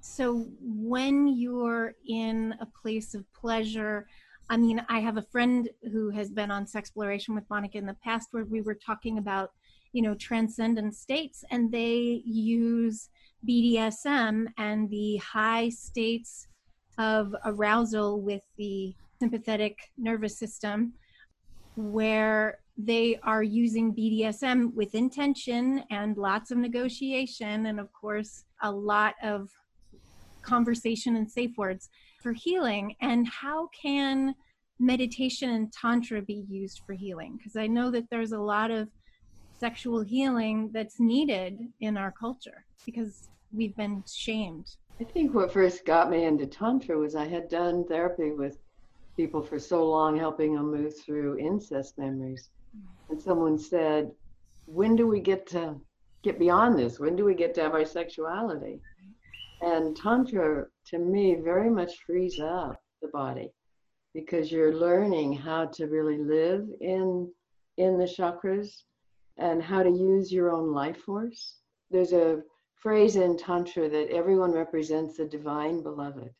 [0.00, 4.06] So, when you're in a place of pleasure,
[4.48, 7.96] I mean, I have a friend who has been on Sexploration with Monika in the
[8.02, 9.50] past where we were talking about,
[9.92, 13.10] you know, transcendent states, and they use
[13.46, 16.46] BDSM and the high states
[16.96, 20.94] of arousal with the sympathetic nervous system
[21.78, 28.70] where they are using BDSM with intention and lots of negotiation, and of course, a
[28.70, 29.50] lot of
[30.42, 31.88] conversation and safe words
[32.20, 32.96] for healing.
[33.00, 34.34] And how can
[34.80, 37.36] meditation and Tantra be used for healing?
[37.36, 38.88] Because I know that there's a lot of
[39.58, 44.66] sexual healing that's needed in our culture because we've been shamed.
[45.00, 48.58] I think what first got me into Tantra was I had done therapy with
[49.18, 52.50] people for so long, helping them move through incest memories.
[53.10, 54.12] And someone said,
[54.66, 55.74] When do we get to
[56.22, 57.00] get beyond this?
[57.00, 58.80] When do we get to have our sexuality?
[59.60, 63.50] And Tantra, to me, very much frees up the body
[64.14, 67.28] because you're learning how to really live in
[67.76, 68.68] in the chakras
[69.36, 71.56] and how to use your own life force.
[71.90, 72.42] There's a
[72.76, 76.30] phrase in Tantra that everyone represents the divine beloved.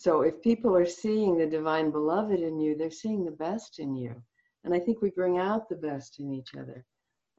[0.00, 3.94] So if people are seeing the divine beloved in you, they're seeing the best in
[3.94, 4.14] you.
[4.64, 6.86] And I think we bring out the best in each other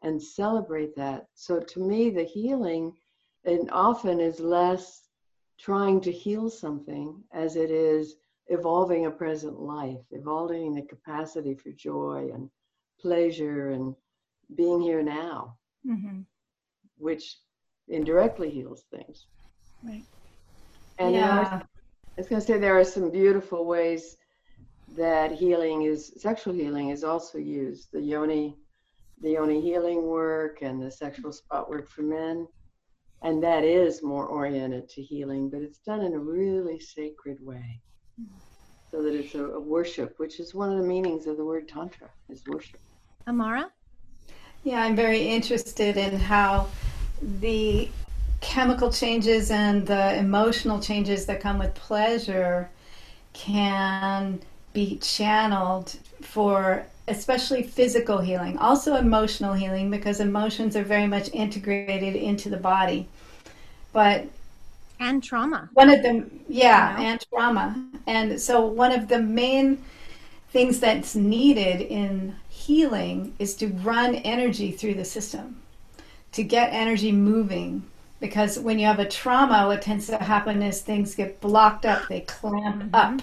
[0.03, 1.25] and celebrate that.
[1.33, 2.93] So to me, the healing
[3.45, 5.09] and often is less
[5.59, 11.71] trying to heal something as it is evolving a present life, evolving the capacity for
[11.71, 12.47] joy and
[12.99, 13.95] pleasure and
[14.55, 16.19] being here now, Mm-hmm.
[16.99, 17.37] which
[17.87, 19.25] indirectly heals things.
[19.83, 20.03] Right.
[20.99, 21.63] And yeah.
[22.17, 24.17] I was going to say there are some beautiful ways
[24.97, 27.87] that healing is sexual healing is also used.
[27.93, 28.57] The yoni,
[29.21, 32.47] the yoni healing work and the sexual spot work for men,
[33.21, 37.79] and that is more oriented to healing, but it's done in a really sacred way,
[38.91, 41.69] so that it's a, a worship, which is one of the meanings of the word
[41.69, 42.81] tantra is worship.
[43.25, 43.71] Amara?
[44.63, 46.67] Yeah, I'm very interested in how
[47.39, 47.89] the
[48.41, 52.69] chemical changes and the emotional changes that come with pleasure
[53.33, 54.39] can
[54.73, 62.15] be channeled for especially physical healing, also emotional healing, because emotions are very much integrated
[62.15, 63.07] into the body.
[63.93, 64.27] But
[64.99, 65.69] And trauma.
[65.73, 67.09] one of them, yeah, You know?
[67.09, 67.85] and trauma.
[68.07, 69.83] And so one of the main
[70.51, 75.57] things that's needed in healing is to run energy through the system,
[76.33, 77.83] to get energy moving.
[78.21, 82.07] Because when you have a trauma, what tends to happen is things get blocked up,
[82.07, 83.21] they clamp up,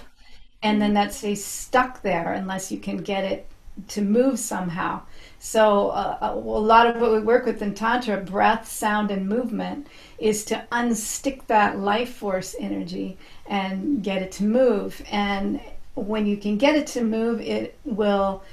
[0.61, 3.47] and then that stays stuck there unless you can get it
[3.87, 5.01] to move somehow.
[5.39, 9.27] So, uh, a a lot of what we work with in Tantra, breath, sound, and
[9.27, 9.87] movement,
[10.17, 15.01] is to unstick that life force energy and get it to move.
[15.09, 15.61] And
[15.95, 18.43] when you can get it to move, it will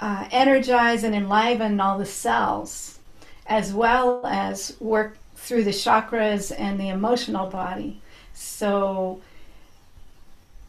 [0.00, 2.98] uh, energize and enliven all the cells,
[3.46, 8.00] as well as work through the chakras and the emotional body.
[8.32, 9.20] So,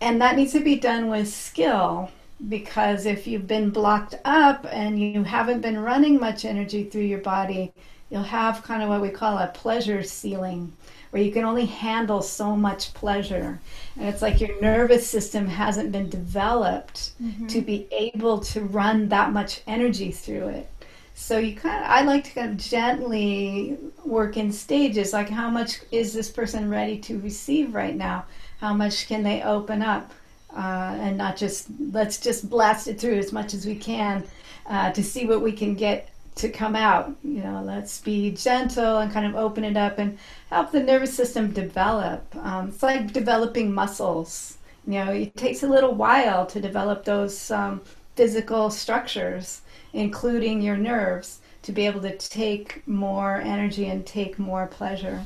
[0.01, 2.11] and that needs to be done with skill
[2.49, 7.19] because if you've been blocked up and you haven't been running much energy through your
[7.19, 7.71] body,
[8.09, 10.73] you'll have kind of what we call a pleasure ceiling
[11.11, 13.57] where you can only handle so much pleasure.
[13.95, 17.47] And it's like your nervous system hasn't been developed mm-hmm.
[17.47, 20.69] to be able to run that much energy through it.
[21.17, 25.49] So you kind of, I like to kind of gently work in stages, like how
[25.49, 28.25] much is this person ready to receive right now?
[28.59, 30.11] How much can they open up?
[30.55, 34.23] Uh, and not just, let's just blast it through as much as we can
[34.67, 37.15] uh, to see what we can get to come out.
[37.23, 40.17] You know, let's be gentle and kind of open it up and
[40.49, 42.23] help the nervous system develop.
[42.35, 44.57] Um, it's like developing muscles.
[44.85, 47.81] You know, it takes a little while to develop those um,
[48.15, 49.61] physical structures,
[49.95, 55.25] including your nerves, to be able to take more energy and take more pleasure.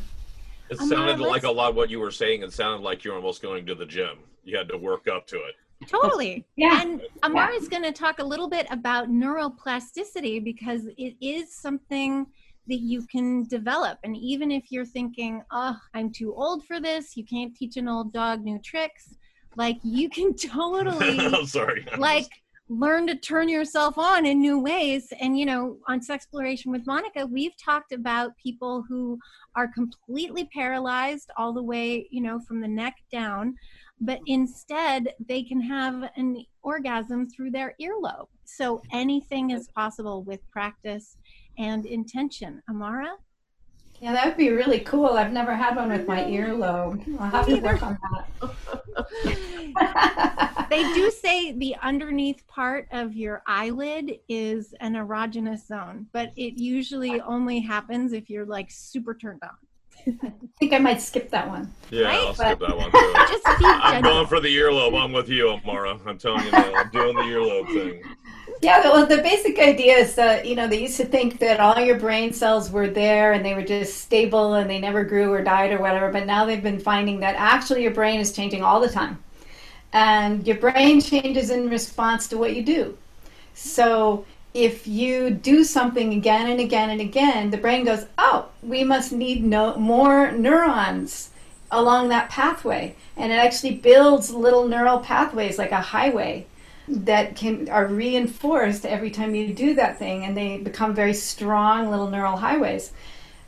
[0.69, 2.43] It Amara, sounded like a lot what you were saying.
[2.43, 4.19] It sounded like you're almost going to the gym.
[4.43, 5.55] You had to work up to it.
[5.87, 6.45] Totally.
[6.55, 6.81] Yeah.
[6.81, 12.27] And Amara is going to talk a little bit about neuroplasticity because it is something
[12.67, 13.97] that you can develop.
[14.03, 17.87] And even if you're thinking, oh, I'm too old for this, you can't teach an
[17.87, 19.15] old dog new tricks,
[19.55, 21.85] like you can totally I'm sorry.
[21.97, 22.29] like
[22.69, 25.11] learn to turn yourself on in new ways.
[25.19, 29.17] And you know on Sexploration with Monika we've talked about people who
[29.55, 33.55] are completely paralyzed all the way you know from the neck down
[34.01, 38.27] but instead they can have an orgasm through their earlobe.
[38.45, 41.17] So anything is possible with practice
[41.57, 42.61] and intention.
[42.69, 43.11] Amara
[44.01, 45.07] Yeah, that would be really cool.
[45.07, 47.03] I've never had one with my earlobe.
[47.19, 48.15] I'll have to work on that.
[50.69, 56.57] they do say the underneath part of your eyelid is an erogenous zone, but it
[56.57, 59.49] usually only happens if you're like super turned on.
[60.07, 61.73] I think I might skip that one.
[61.91, 62.19] Yeah, Right?
[62.19, 63.13] I'll skip that one too.
[63.27, 64.97] Just I'm going for the earlobe.
[64.97, 65.99] I'm with you, Amara.
[66.05, 66.73] I'm telling you now.
[66.73, 68.01] I'm doing the earlobe thing.
[68.61, 71.79] Yeah, well, the basic idea is that, you know, they used to think that all
[71.79, 75.41] your brain cells were there and they were just stable and they never grew or
[75.41, 76.11] died or whatever.
[76.11, 79.23] But now they've been finding that actually your brain is changing all the time.
[79.93, 82.97] And your brain changes in response to what you do.
[83.53, 88.83] So if you do something again and again and again, the brain goes, oh, we
[88.83, 91.29] must need no- more neurons
[91.71, 92.95] along that pathway.
[93.15, 96.45] And it actually builds little neural pathways like a highway
[96.89, 101.89] that can are reinforced every time you do that thing and they become very strong
[101.89, 102.91] little neural highways.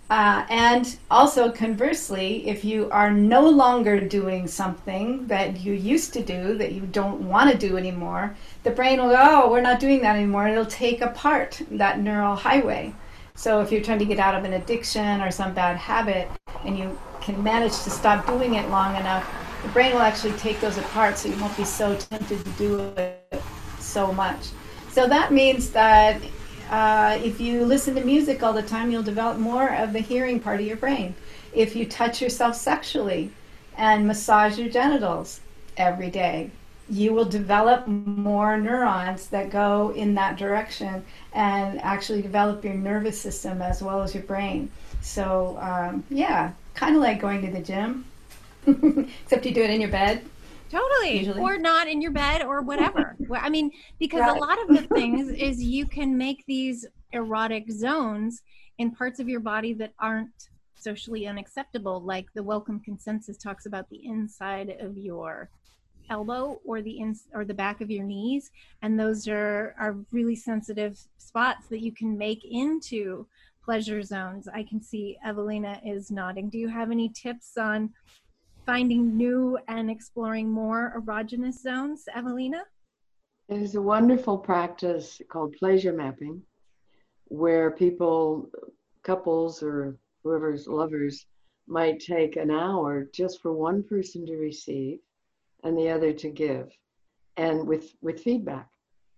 [0.09, 6.21] Uh, and also conversely if you are no longer doing something that you used to
[6.21, 9.79] do that you don't want to do anymore the brain will go oh we're not
[9.79, 10.47] doing that anymore.
[10.47, 12.93] It'll take apart that neural highway.
[13.35, 16.27] So if you're trying to get out of an addiction or some bad habit
[16.65, 19.25] and you can manage to stop doing it long enough,
[19.63, 22.79] the brain will actually take those apart so you won't be so tempted to do
[22.97, 23.20] it
[23.91, 24.47] so much.
[24.91, 26.21] So that means that
[26.69, 30.39] uh, if you listen to music all the time, you'll develop more of the hearing
[30.39, 31.13] part of your brain.
[31.53, 33.31] If you touch yourself sexually
[33.77, 35.41] and massage your genitals
[35.75, 36.51] every day,
[36.89, 43.19] you will develop more neurons that go in that direction and actually develop your nervous
[43.19, 44.69] system as well as your brain.
[45.01, 48.05] So, um, yeah, kind of like going to the gym,
[48.67, 50.21] except you do it in your bed.
[50.72, 51.19] Totally.
[51.19, 51.41] Usually.
[51.41, 53.17] Or not in your bed or whatever.
[53.36, 54.38] I mean, because Right.
[54.38, 58.41] a lot of the things is you can make these erotic zones
[58.78, 62.01] in parts of your body that aren't socially unacceptable.
[62.01, 65.49] Like the welcome consensus talks about the inside of your
[66.09, 68.51] elbow or the ins or the back of your knees
[68.82, 73.26] and those are are really sensitive spots that you can make into
[73.63, 77.89] pleasure zones i can see evelina is nodding do you have any tips on
[78.66, 82.05] finding new and exploring more erogenous zones.
[82.16, 82.64] Evelina?
[83.49, 86.41] There's a wonderful practice called pleasure mapping
[87.26, 88.49] where people,
[89.03, 91.26] couples or whoever's lovers,
[91.68, 94.99] might take an hour just for one person to receive
[95.64, 96.70] and the other to give
[97.38, 98.68] and with with feedback.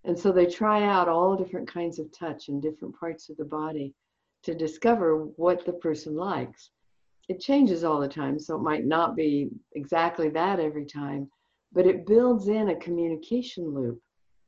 [0.04, 3.46] And so they try out all different kinds of touch in different parts of the
[3.46, 3.94] body
[4.44, 6.70] to discover what the person likes
[7.30, 11.30] it changes all the time so it might not be exactly that every time
[11.72, 14.00] but it builds in a communication loop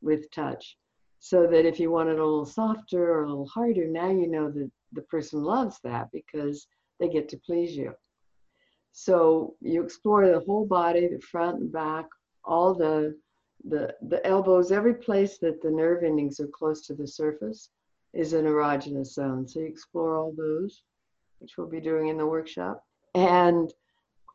[0.02, 0.78] with touch
[1.20, 4.28] so that if you want it a little softer or a little harder now you
[4.28, 6.68] know that the person loves that because
[7.00, 7.94] they get to please you
[8.98, 12.06] so you explore the whole body, the front and back,
[12.46, 13.20] all the
[13.66, 17.72] the the elbows, every place that the nerve endings are close to the surface
[18.14, 19.50] is an erogenous zone.
[19.50, 20.84] So you explore all those,
[21.40, 22.84] which we'll be doing in the workshop.
[23.14, 23.74] And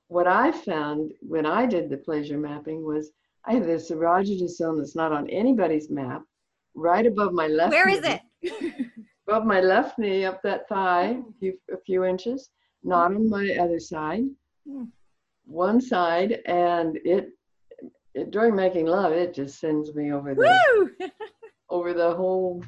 [0.08, 3.10] what I found when I did the pleasure mapping was
[3.46, 6.22] I have this erogenous zone that's not on anybody's map,
[6.74, 7.70] right above my left.
[7.72, 8.84] where is knee it
[9.28, 12.50] above my left knee, up that thigh, a few, a few inches,
[12.82, 14.24] not on my other side,
[14.68, 14.84] Hmm.
[15.46, 17.30] one side, and it,
[18.14, 21.10] it during making love, it just sends me over the
[21.70, 22.62] over the whole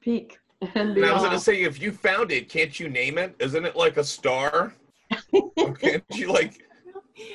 [0.00, 1.24] peak and And I was beyond.
[1.24, 3.34] gonna say, if you found it, can't you name it?
[3.38, 4.74] Isn't it like a star?
[5.80, 6.62] can't you like?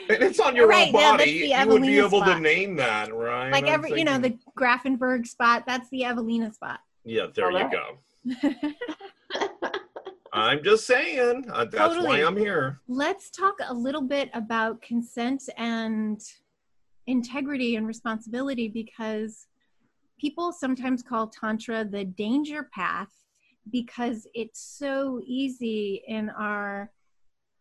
[0.10, 1.40] And it's on your Right, own yeah, that's body.
[1.42, 3.52] the you would be Evelina able to name that, right?
[3.52, 7.58] like I'm every you know the grafenberg spot that's the evelina spot Yeah, there you
[7.58, 7.72] Alright.
[7.72, 7.98] go.
[10.34, 11.46] I'm just saying.
[11.52, 12.08] Uh, that's Totally.
[12.08, 12.80] why I'm here.
[12.88, 16.22] let's talk a little bit about consent and
[17.08, 19.48] integrity and responsibility because
[20.22, 23.10] people sometimes call tantra the danger path
[23.72, 26.92] because it's so easy in our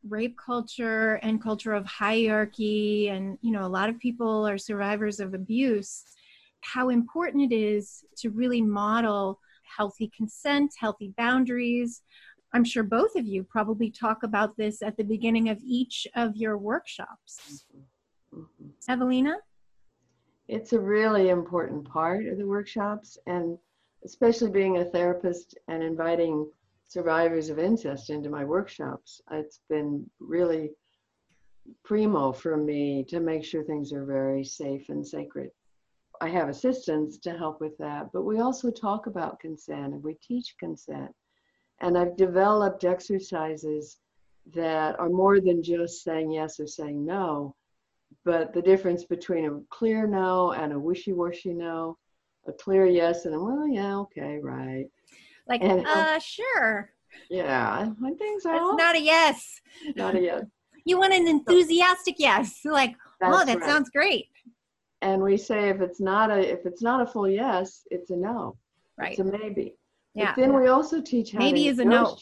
[0.07, 5.21] rape culture and culture of hierarchy and you know a lot of people are survivors
[5.21, 6.05] of abuse
[6.61, 9.39] how important it is to really model
[9.77, 12.03] healthy consent healthy boundaries.
[12.53, 16.37] I'm sure both of you probably talk about this at the beginning of each of
[16.37, 17.65] your workshops.
[18.35, 18.73] Mhm.
[18.89, 19.37] evelina
[20.53, 23.57] It's a really important part of the workshops, and
[24.05, 26.51] especially being a therapist and inviting
[26.89, 30.73] survivors of incest into my workshops, it's been really
[31.85, 35.53] primo for me to make sure things are very safe and sacred.
[36.21, 40.15] I have assistants to help with that, but we also talk about consent and we
[40.15, 41.15] teach consent.
[41.81, 43.99] And I've developed exercises
[44.53, 47.55] that are more than just saying yes or saying no,
[48.25, 51.97] but the difference between a clear no and a wishy-washy no,
[52.47, 54.87] a clear yes and a well, yeah, okay, right,
[55.49, 56.93] like And- uh sure
[57.29, 59.61] yeah, when things are that's all- not a yes
[59.97, 60.45] not a yes.
[60.85, 63.69] you want an enthusiastic yes like oh that right.
[63.69, 64.29] sounds great
[65.03, 68.17] And we say if it's not a if it's not a full yes, it's a
[68.17, 68.57] no.
[68.99, 69.75] right It's a maybe.
[70.15, 72.17] yeah But then we also teach how to Maybe is a no.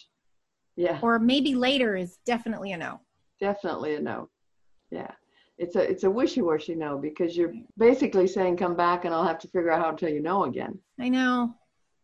[0.76, 3.00] Yeah, or maybe later is definitely a no
[3.40, 4.28] definitely a no.
[4.90, 5.12] Yeah.
[5.58, 9.40] It's a it's a wishy-washy no because you're basically saying come back and I'll have
[9.40, 10.78] to figure out how to tell you no again.
[11.00, 11.54] i know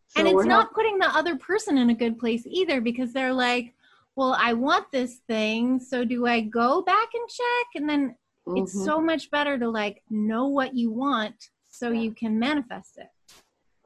[0.07, 3.33] So and it's not putting the other person in a good place either because they're
[3.33, 3.73] like
[4.17, 8.15] well i want this thing so do i go back and check and then
[8.59, 8.85] it's Mhm.
[8.85, 11.49] so much better to like know what you want
[11.79, 12.01] so Yeah.
[12.01, 13.09] you can manifest it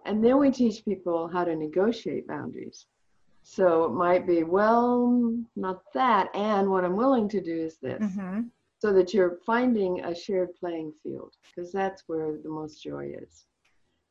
[0.05, 2.79] And then we teach people how to negotiate boundaries.
[3.43, 4.91] So it might be, well,
[5.55, 6.25] not that.
[6.33, 8.01] And what I'm willing to do is this.
[8.01, 8.39] mm-hmm.
[8.79, 13.45] So that you're finding a shared playing field, because that's where the most joy is.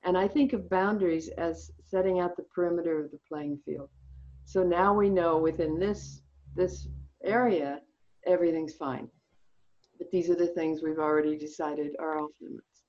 [0.04, 3.90] And I think of boundaries as setting out the perimeter of the playing field
[4.44, 6.22] So now we know within this
[6.56, 6.88] this
[7.22, 7.82] area,
[8.26, 9.08] everything's fine.
[9.98, 12.84] But these are the things we've already decided are off limits.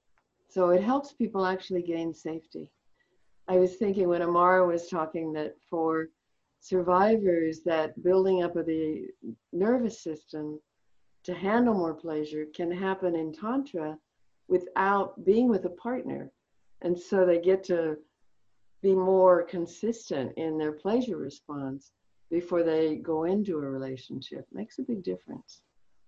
[0.49, 2.71] So it helps people actually gain safety.
[3.49, 6.07] I was thinking when Amara was talking that for
[6.61, 9.07] survivors, that building up of the
[9.51, 10.59] nervous system
[11.23, 13.97] to handle more pleasure can happen in Tantra
[14.47, 16.31] without being with a partner.
[16.81, 17.97] And so they get to
[18.81, 21.91] be more consistent in their pleasure response
[22.31, 24.47] before they go into a relationship.
[24.53, 25.61] Makes a big difference.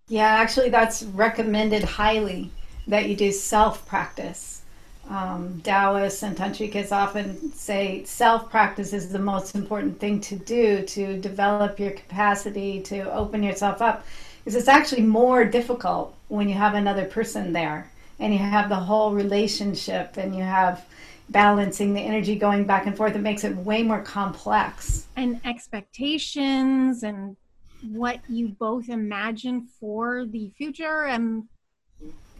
[0.07, 2.51] Yeah, actually, that's recommended highly
[2.87, 4.61] that you do self practice.
[5.09, 10.83] Um, Taoists and Tantrikas often say self practice is the most important thing to do
[10.83, 14.05] to develop your capacity to open yourself up.
[14.43, 17.89] Because it's actually more difficult when you have another person there
[18.19, 20.85] and you have the whole relationship and you have
[21.29, 23.15] balancing the energy going back and forth.
[23.15, 25.05] It makes it way more complex.
[25.15, 27.35] And expectations and
[27.81, 31.43] what you both imagine for the future and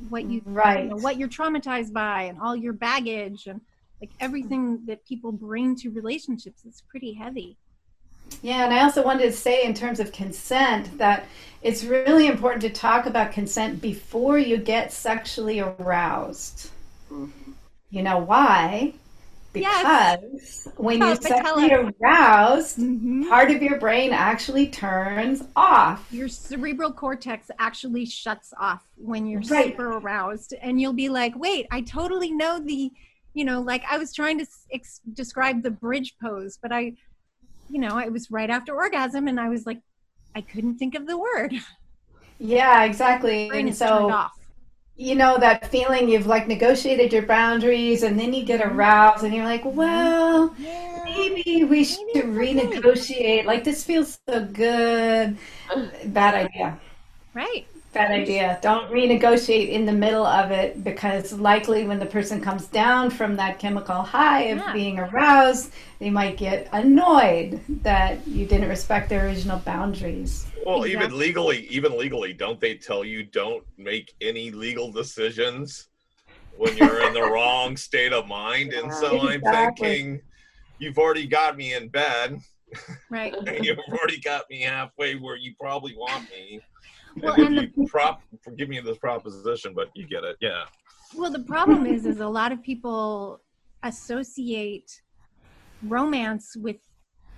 [0.10, 3.62] what you right you know, what you're traumatized by and all your baggage and
[4.02, 7.58] like everything that people bring to relationships is pretty heavy
[8.42, 11.26] yeah and i also wanted to say in terms of consent that
[11.62, 16.70] it's really important to talk about consent before you get sexually aroused
[17.10, 17.52] mm-hmm.
[17.90, 18.94] you know why
[19.54, 20.68] because yes.
[20.78, 23.28] when you're sexually aroused, mm-hmm.
[23.28, 26.08] part of your brain actually turns off.
[26.10, 29.72] Your cerebral cortex actually shuts off when you're right.
[29.72, 32.92] super aroused, and you'll be like, "Wait, I totally know the."
[33.34, 36.96] You know, like I was trying to ex- describe the bridge pose, but I,
[37.72, 39.80] you know, it was right after orgasm, and I was like,
[40.36, 41.53] I couldn't think of the word.
[42.43, 43.51] Yeah, exactly.
[43.53, 44.30] and so
[45.01, 48.78] you know that feeling you've like negotiated your boundaries and then you get mm-hmm.
[48.78, 51.01] aroused and you're like well yeah.
[51.05, 55.38] maybe we should renegotiate like this feels so good
[56.05, 56.78] bad idea
[57.34, 62.39] right bad idea don't renegotiate in the middle of it because likely when the person
[62.39, 64.74] comes down from that chemical high of yeah.
[64.74, 71.06] being aroused they might get annoyed that you didn't respect their original boundaries well, exactly.
[71.06, 75.88] even legally, even legally, don't they tell you don't make any legal decisions
[76.58, 78.74] when you're in the wrong state of mind?
[78.74, 79.50] And so exactly.
[79.50, 80.22] I'm thinking,
[80.78, 82.39] you've already got me in bed.
[83.10, 83.34] Right.
[83.34, 86.62] and you've already got me halfway where you probably want me.
[87.18, 90.38] Well, and, and the, prop forgive me this proposition, but you get it.
[90.41, 90.64] Yeah.
[91.16, 93.41] Well, the problem is, is a lot of people
[93.84, 95.01] associate
[95.84, 96.78] romance with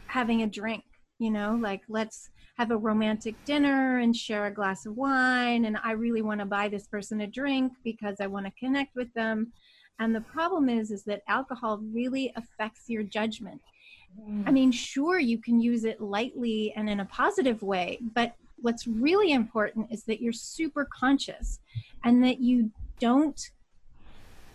[0.07, 0.83] having a drink.
[1.19, 5.77] You know, like let's have a romantic dinner and share a glass of wine and
[5.83, 9.11] i really want to buy this person a drink because i want to connect with
[9.13, 9.51] them
[9.99, 13.61] and the problem is is that alcohol really affects your judgment
[14.45, 14.53] i mm.
[14.53, 19.33] mean sure you can use it lightly and in a positive way but what's really
[19.33, 21.59] important is that you're super conscious
[22.03, 23.51] and that you don't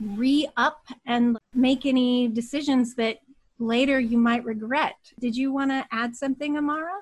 [0.01, 3.19] re-up and make any decisions that
[3.59, 4.97] later you might regret.
[5.21, 7.01] Did you want to add something amara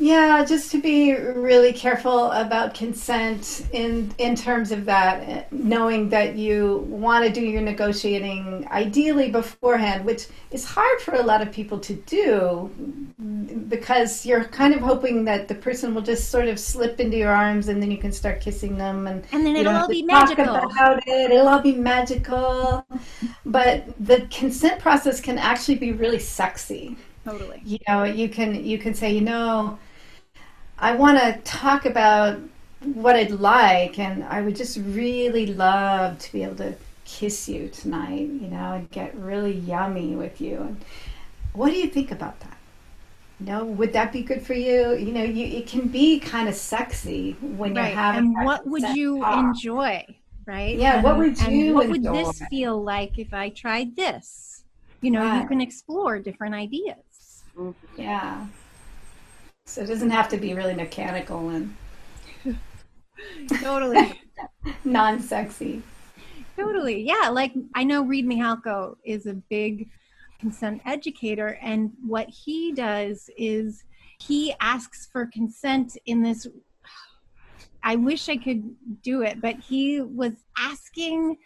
[0.00, 6.36] yeah, just to be really careful about consent in in terms of that, knowing that
[6.36, 11.52] you want to do your negotiating ideally beforehand, which is hard for a lot of
[11.52, 12.70] people to do
[13.68, 17.30] because you're kind of hoping that the person will just sort of slip into your
[17.30, 20.54] arms and then you can start kissing them and and then it'll all be magical.
[20.54, 21.30] About it.
[21.30, 22.86] It'll all be magical,
[23.44, 26.96] but the consent process can actually be really sexy.
[27.22, 27.60] Totally.
[27.66, 29.78] You know, you can you can say, you know
[30.80, 32.40] I want to talk about
[32.82, 36.74] what I'd like, and I would just really love to be able to
[37.04, 40.56] kiss you tonight, you know, and get really yummy with you.
[40.56, 40.84] And
[41.52, 42.56] what do you think about that?
[43.38, 44.94] You know, would that be good for you?
[44.94, 47.88] You know, you it can be kind of sexy when right.
[47.88, 48.34] you're having.
[48.36, 49.44] And what would you talk.
[49.44, 50.04] enjoy?
[50.46, 50.76] Right?
[50.76, 50.96] Yeah.
[50.96, 51.74] And, what would you?
[51.74, 52.12] what enjoy?
[52.12, 54.64] would this feel like if I tried this?
[55.02, 55.42] You know, right.
[55.42, 57.44] you can explore different ideas.
[57.56, 58.00] Mm-hmm.
[58.00, 58.46] Yeah.
[59.70, 61.76] So it doesn't have to be really mechanical and
[63.60, 64.20] totally
[64.84, 65.80] non-sexy.
[66.56, 67.02] Totally.
[67.02, 69.88] Yeah, like I know Reid Mihalko is a big
[70.40, 73.84] consent educator and what he does is
[74.18, 76.48] he asks for consent in this
[77.84, 81.36] I wish I could do it, but he was asking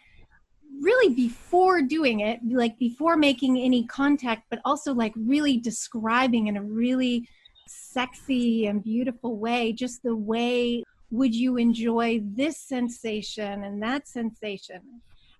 [0.80, 6.56] really before doing it, like before making any contact, but also like really describing in
[6.56, 7.28] a really
[7.66, 14.80] sexy and beautiful way, just the way would you enjoy this sensation and that sensation.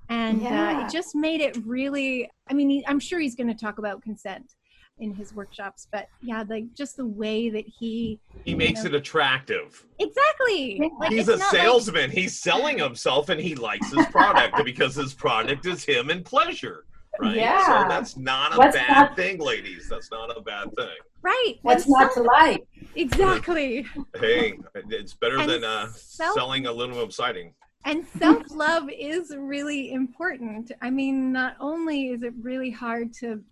[0.08, 0.80] And yeah.
[0.80, 4.02] uh, it just made it really, I mean, I'm sure he's going to talk about
[4.02, 4.54] consent.
[4.98, 5.88] in his workshops.
[5.90, 9.84] But yeah, like just the way that he he makes know, it attractive.
[9.98, 10.90] Exactly.
[10.98, 12.10] Like, he's a salesman.
[12.10, 12.10] Like...
[12.10, 16.84] He's selling himself, and he likes his product because his product is him and pleasure.
[17.20, 17.36] Right.
[17.36, 17.84] Yeah.
[17.84, 19.16] So that's not a What's bad not...
[19.16, 19.88] thing, ladies.
[19.88, 20.88] That's not a bad thing.
[21.24, 21.54] Right.
[21.62, 22.66] What's not to like?
[22.94, 23.86] Exactly.
[24.20, 24.54] Hey,
[24.90, 27.54] it's better and than uh, self- selling aluminum siding.
[27.84, 30.70] And self love is really important.
[30.80, 33.42] I mean, not only is it really hard to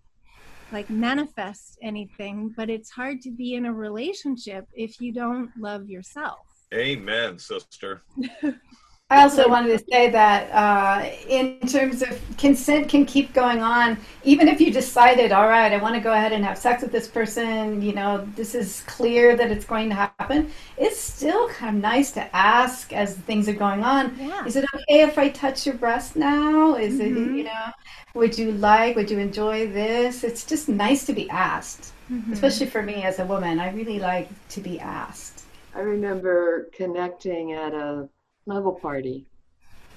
[0.71, 5.89] like manifest anything, but it's hard to be in a relationship if you don't love
[5.89, 6.47] yourself.
[6.73, 8.03] Amen, sister.
[9.13, 13.99] I also wanted to say that uh, in terms of consent can keep going on,
[14.25, 16.93] even if you decided, all right, I want to go ahead and have sex with
[16.93, 20.51] this person, you know, this is clear that it's going to happen.
[20.79, 24.17] It's still kind of nice to ask as things are going on.
[24.19, 24.47] Yeah.
[24.47, 26.77] Is it okay if I touch your breast now?
[26.77, 27.35] Is mm-hmm.
[27.35, 27.71] it, you know,
[28.15, 30.25] would you like, would you enjoy this?
[30.25, 32.33] It's just nice to be asked, mm-hmm.
[32.33, 33.61] especially for me as a woman.
[33.61, 35.45] I really like to be asked.
[35.75, 38.09] I remember connecting at a
[38.45, 39.27] snuggle party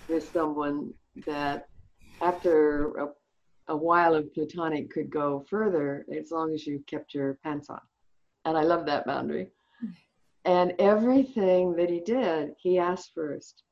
[0.07, 0.93] with someone
[1.25, 1.67] that
[2.21, 3.07] after a,
[3.67, 7.81] a while of platonic could go further as long as you kept your pants on.
[8.45, 9.49] And I love that boundary.
[10.45, 13.63] And everything that he did, he asked first.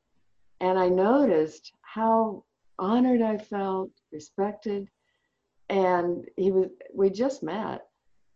[0.60, 2.42] And I noticed how
[2.80, 4.88] honored I felt, respected.
[5.68, 7.82] And he was, we just met.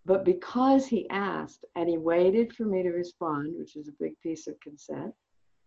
[0.07, 4.13] But because he asked and he waited for me to respond, which is a big
[4.21, 5.13] piece of consent,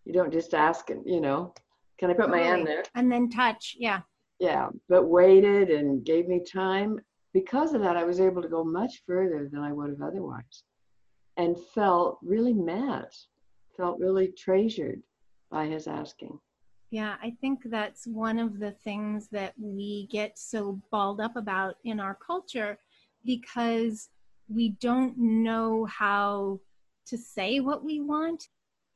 [0.06, 1.54] you don't just ask and, you know,
[2.00, 2.84] can I put my hand there?
[2.96, 4.02] And then touch, yeah.
[4.40, 7.00] Yeah, but waited and gave me time.
[7.34, 10.64] Because of that, I was able to go much further than I would have otherwise
[11.38, 13.16] and felt really met,
[13.78, 15.02] felt really treasured
[15.50, 16.40] by his asking.
[16.90, 21.76] Yeah, I think that's one of the things that we get so balled up about
[21.86, 22.78] in our culture
[23.24, 24.10] because
[24.50, 26.60] we don't know how
[27.06, 28.50] to say what we want.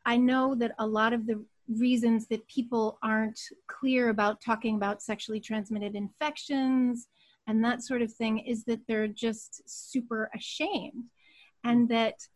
[0.05, 5.01] I know that a lot of the reasons that people aren't clear about talking about
[5.01, 7.07] sexually transmitted infections
[7.47, 11.05] and that sort of thing is that they're just super ashamed.
[11.63, 12.27] And that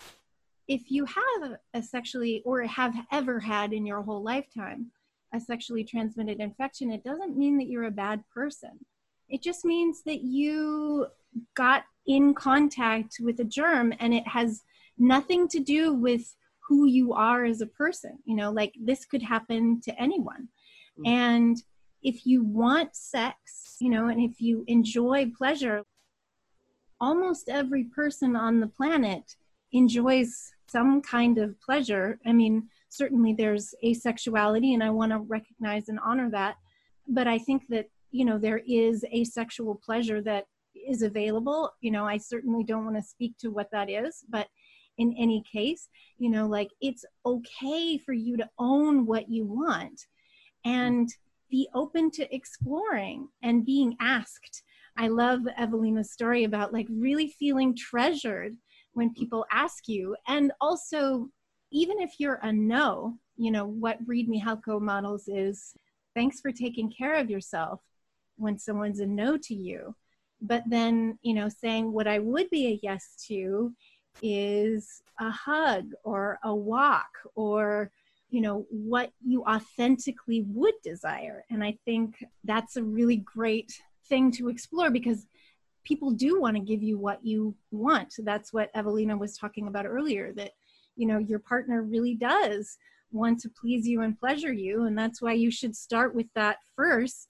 [0.67, 4.88] if you have a sexually or have ever had in your whole lifetime
[5.34, 8.86] a sexually transmitted infection, it doesn't mean that you're a bad person.
[9.30, 11.07] It just means that you
[11.55, 14.63] got in contact with a germ and it has
[14.97, 16.36] nothing to do with
[16.70, 18.20] who you are as a person.
[18.26, 20.47] You know, like this could happen to anyone.
[20.99, 21.07] Mm-hmm.
[21.07, 21.63] And
[22.01, 25.84] if you want sex, you know, and if you enjoy pleasure,
[27.01, 29.36] almost every person on the planet
[29.74, 32.20] enjoys some kind of pleasure.
[32.26, 36.55] I mean, certainly there's asexuality and i want to recognize and honor that
[37.07, 40.45] but i think that you know there is asexual pleasure that
[40.88, 44.47] is available you know i certainly don't want to speak to what that is but
[45.00, 50.06] in any case you know like it's okay for you to own what you want
[50.66, 51.10] and
[51.50, 54.64] be open to exploring and being asked
[54.97, 58.56] i love evelina's story about like really feeling treasured
[58.93, 61.30] when people ask you and also
[61.72, 65.74] even if you're a no, you know, what Reid Mihalko models is
[66.16, 67.82] thanks for taking care of yourself
[68.38, 69.95] when someone's a no to you.
[70.41, 73.74] But then, you know, saying what I would be a yes to
[74.22, 77.91] is a hug or a walk or,
[78.30, 81.43] you know, what you authentically would desire.
[81.49, 83.72] And I think that's a really great
[84.07, 85.26] thing to explore because
[85.84, 88.14] people do want to give you what you want.
[88.20, 90.51] That's what Evelina was talking about earlier that
[90.99, 92.78] you know your partner really does
[93.12, 96.57] want to please you and pleasure you and that's why you should start with that
[96.76, 97.30] first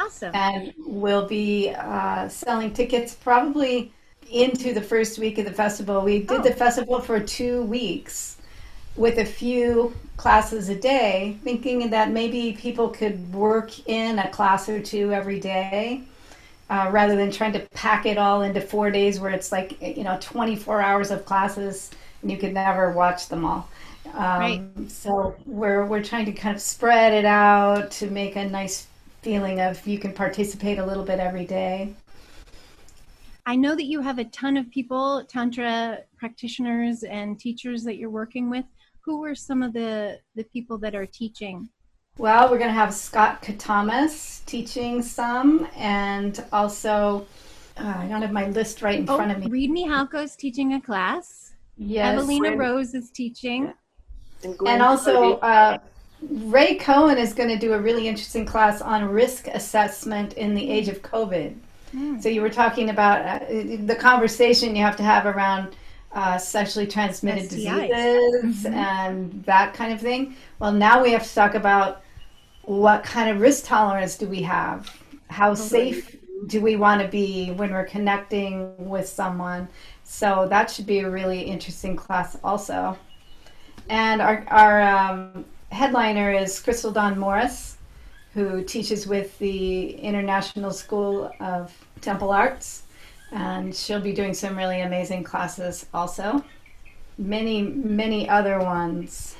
[0.00, 0.34] Awesome.
[0.34, 3.92] And we'll be uh, selling tickets probably
[4.28, 6.02] into the first week of the festival.
[6.02, 6.42] We did Oh.
[6.42, 8.38] the festival for two weeks
[8.96, 14.68] with a few classes a day, thinking that maybe people could work in a class
[14.68, 16.02] or two every day.
[16.70, 20.02] Uh, rather than trying to pack it all into four days where it's like you
[20.02, 21.90] know 24 hours of classes
[22.24, 23.68] you could never watch them all
[24.14, 24.62] um, Right.
[24.88, 28.86] so we're we're trying to kind of spread it out to make a nice
[29.22, 31.94] feeling of you can participate a little bit every day
[33.46, 38.10] I know that you have a ton of people, Tantra practitioners and teachers that you're
[38.10, 38.64] working with.
[39.00, 41.68] Who are some of the, the people that are teaching?
[42.16, 47.26] Well, we're going to have Scott Catamas teaching some, and also
[47.76, 49.48] uh, I don't have my list right in Oh, front of me.
[49.48, 51.43] Reid Mihalko's teaching a class.
[51.76, 53.72] Yes, Evelina Gwen- Rose is teaching.
[54.42, 55.78] And, and also uh,
[56.22, 60.70] Ray Cohen is going to do a really interesting class on risk assessment in the
[60.70, 61.54] age of COVID.
[61.92, 62.20] Hmm.
[62.20, 63.44] So you were talking about uh,
[63.86, 65.76] the conversation you have to have around
[66.12, 67.50] uh, sexually transmitted STIs.
[67.50, 68.72] diseases Mhm.
[68.74, 70.36] and that kind of thing.
[70.60, 72.02] Well, now we have to talk about
[72.62, 74.96] what kind of risk tolerance do we have?
[75.28, 76.16] How safe
[76.46, 79.68] do we want to be when we're connecting with someone?
[80.04, 82.96] So that should be a really interesting class also.
[83.88, 87.78] And our, our um, headliner is Crystal Dawn Morris,
[88.32, 92.84] who teaches with the International School of Temple Arts.
[93.32, 96.44] And she'll be doing some really amazing classes also.
[97.18, 99.36] Many, many other ones.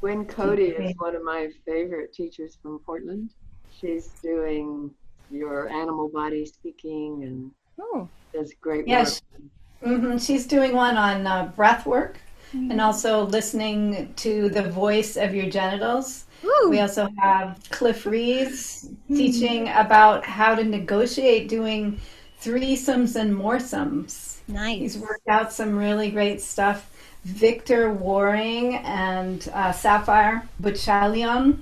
[0.00, 3.30] Gwen Cody is one of my favorite teachers from Portland.
[3.70, 4.90] She's doing
[5.30, 9.20] your animal body speaking and Oh, does great Yes.
[9.32, 9.42] work.
[9.84, 12.18] Hmm She's doing one on uh, breath work
[12.54, 12.70] Mm-hmm.
[12.70, 16.26] and also listening to the voice of your genitals.
[16.44, 16.66] Ooh.
[16.68, 21.98] We also have Cliff Reeves teaching about how to negotiate doing
[22.42, 24.40] threesomes and moresomes.
[24.48, 24.78] nice.
[24.80, 26.90] He's worked out some really great stuff.
[27.24, 31.60] Victor Waring and uh, Sapphire Buchalion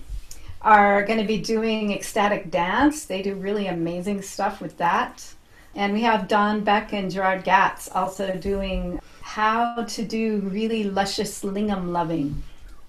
[0.61, 3.05] are going to be doing ecstatic dance.
[3.05, 5.35] They do really amazing stuff with that.
[5.75, 11.43] And we have Don Beck and Gerard Gatz also doing how to do really luscious
[11.45, 12.43] lingam loving.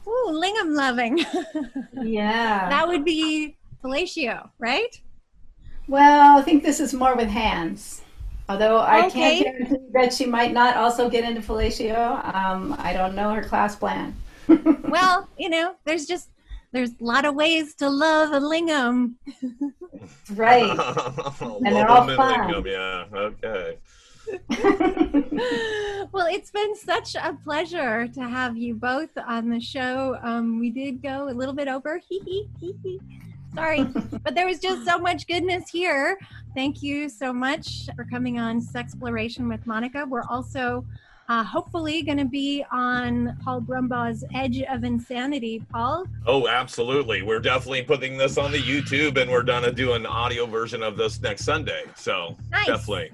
[0.08, 1.24] Ooh, lingam loving.
[2.04, 2.68] Yeah.
[2.70, 5.00] that would be fellatio, right?
[5.88, 8.02] Well, I think this is more with hands.
[8.50, 9.44] Although I Okay.
[9.44, 12.34] can't guarantee that she might not also get into fellatio.
[12.36, 14.16] Um, I don't know her class plan.
[14.90, 16.30] Well, you know, there's just
[16.72, 19.14] there's a lot of ways to love a lingam.
[20.36, 20.64] right.
[20.78, 22.52] Love they're all fun.
[22.52, 23.06] Lingam, yeah.
[23.18, 23.78] Okay.
[26.12, 30.18] well, it's been such a pleasure to have you both on the show.
[30.22, 32.00] Um, we did go a little bit over.
[33.56, 33.84] Sorry,
[34.24, 36.18] but there was just so much goodness here.
[36.56, 40.08] Thank you so much for coming on Sexploration with Monika.
[40.08, 40.86] We're also
[41.32, 45.64] uh, hopefully going to be on Paul Brumbaugh's Edge of Insanity.
[45.72, 47.22] Paul, Oh, absolutely.
[47.22, 50.98] We're definitely putting this on the YouTube and we're gonna do an audio version of
[50.98, 51.84] this next Sunday.
[51.96, 52.68] So nice.
[52.68, 53.12] definitely.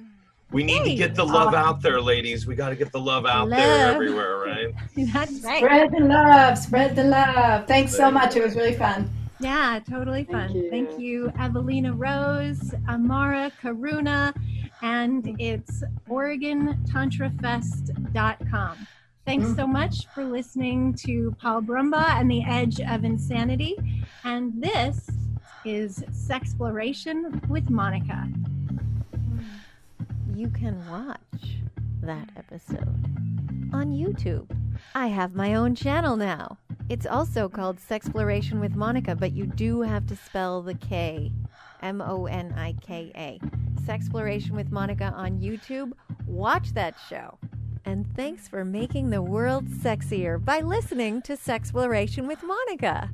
[0.52, 1.60] We need to get the love Awesome.
[1.60, 2.48] out there, ladies.
[2.48, 4.74] We got to get the love out there everywhere, right?
[5.14, 5.58] That's right.
[5.60, 6.58] Spread the love.
[6.58, 7.68] Spread the love.
[7.68, 8.34] Thanks There so much.
[8.34, 8.42] go.
[8.42, 9.10] It was really fun.
[9.40, 10.56] Yeah, totally Thank fun.
[10.56, 10.70] you.
[10.72, 14.34] Thank you, Evelina Rose, Amara Karuna,
[14.82, 18.88] and it's OregonTantraFest.com.
[19.26, 23.76] Thanks so much for listening to Paul Brumbaugh and the Edge of Insanity.
[24.24, 25.10] And this
[25.66, 28.32] is Sexploration with Monika.
[30.34, 31.58] You can watch
[32.02, 32.88] that episode
[33.74, 34.50] on YouTube.
[34.96, 36.58] I have my own channel now.
[36.88, 41.34] It's also called Sexploration with Monika, but you do have to spell the K.
[41.82, 43.40] M O N I K A.
[43.82, 45.94] Sexploration with Monika on YouTube.
[46.26, 47.38] Watch that show.
[47.86, 53.10] And thanks for making the world sexier by listening to Sexploration with Monika.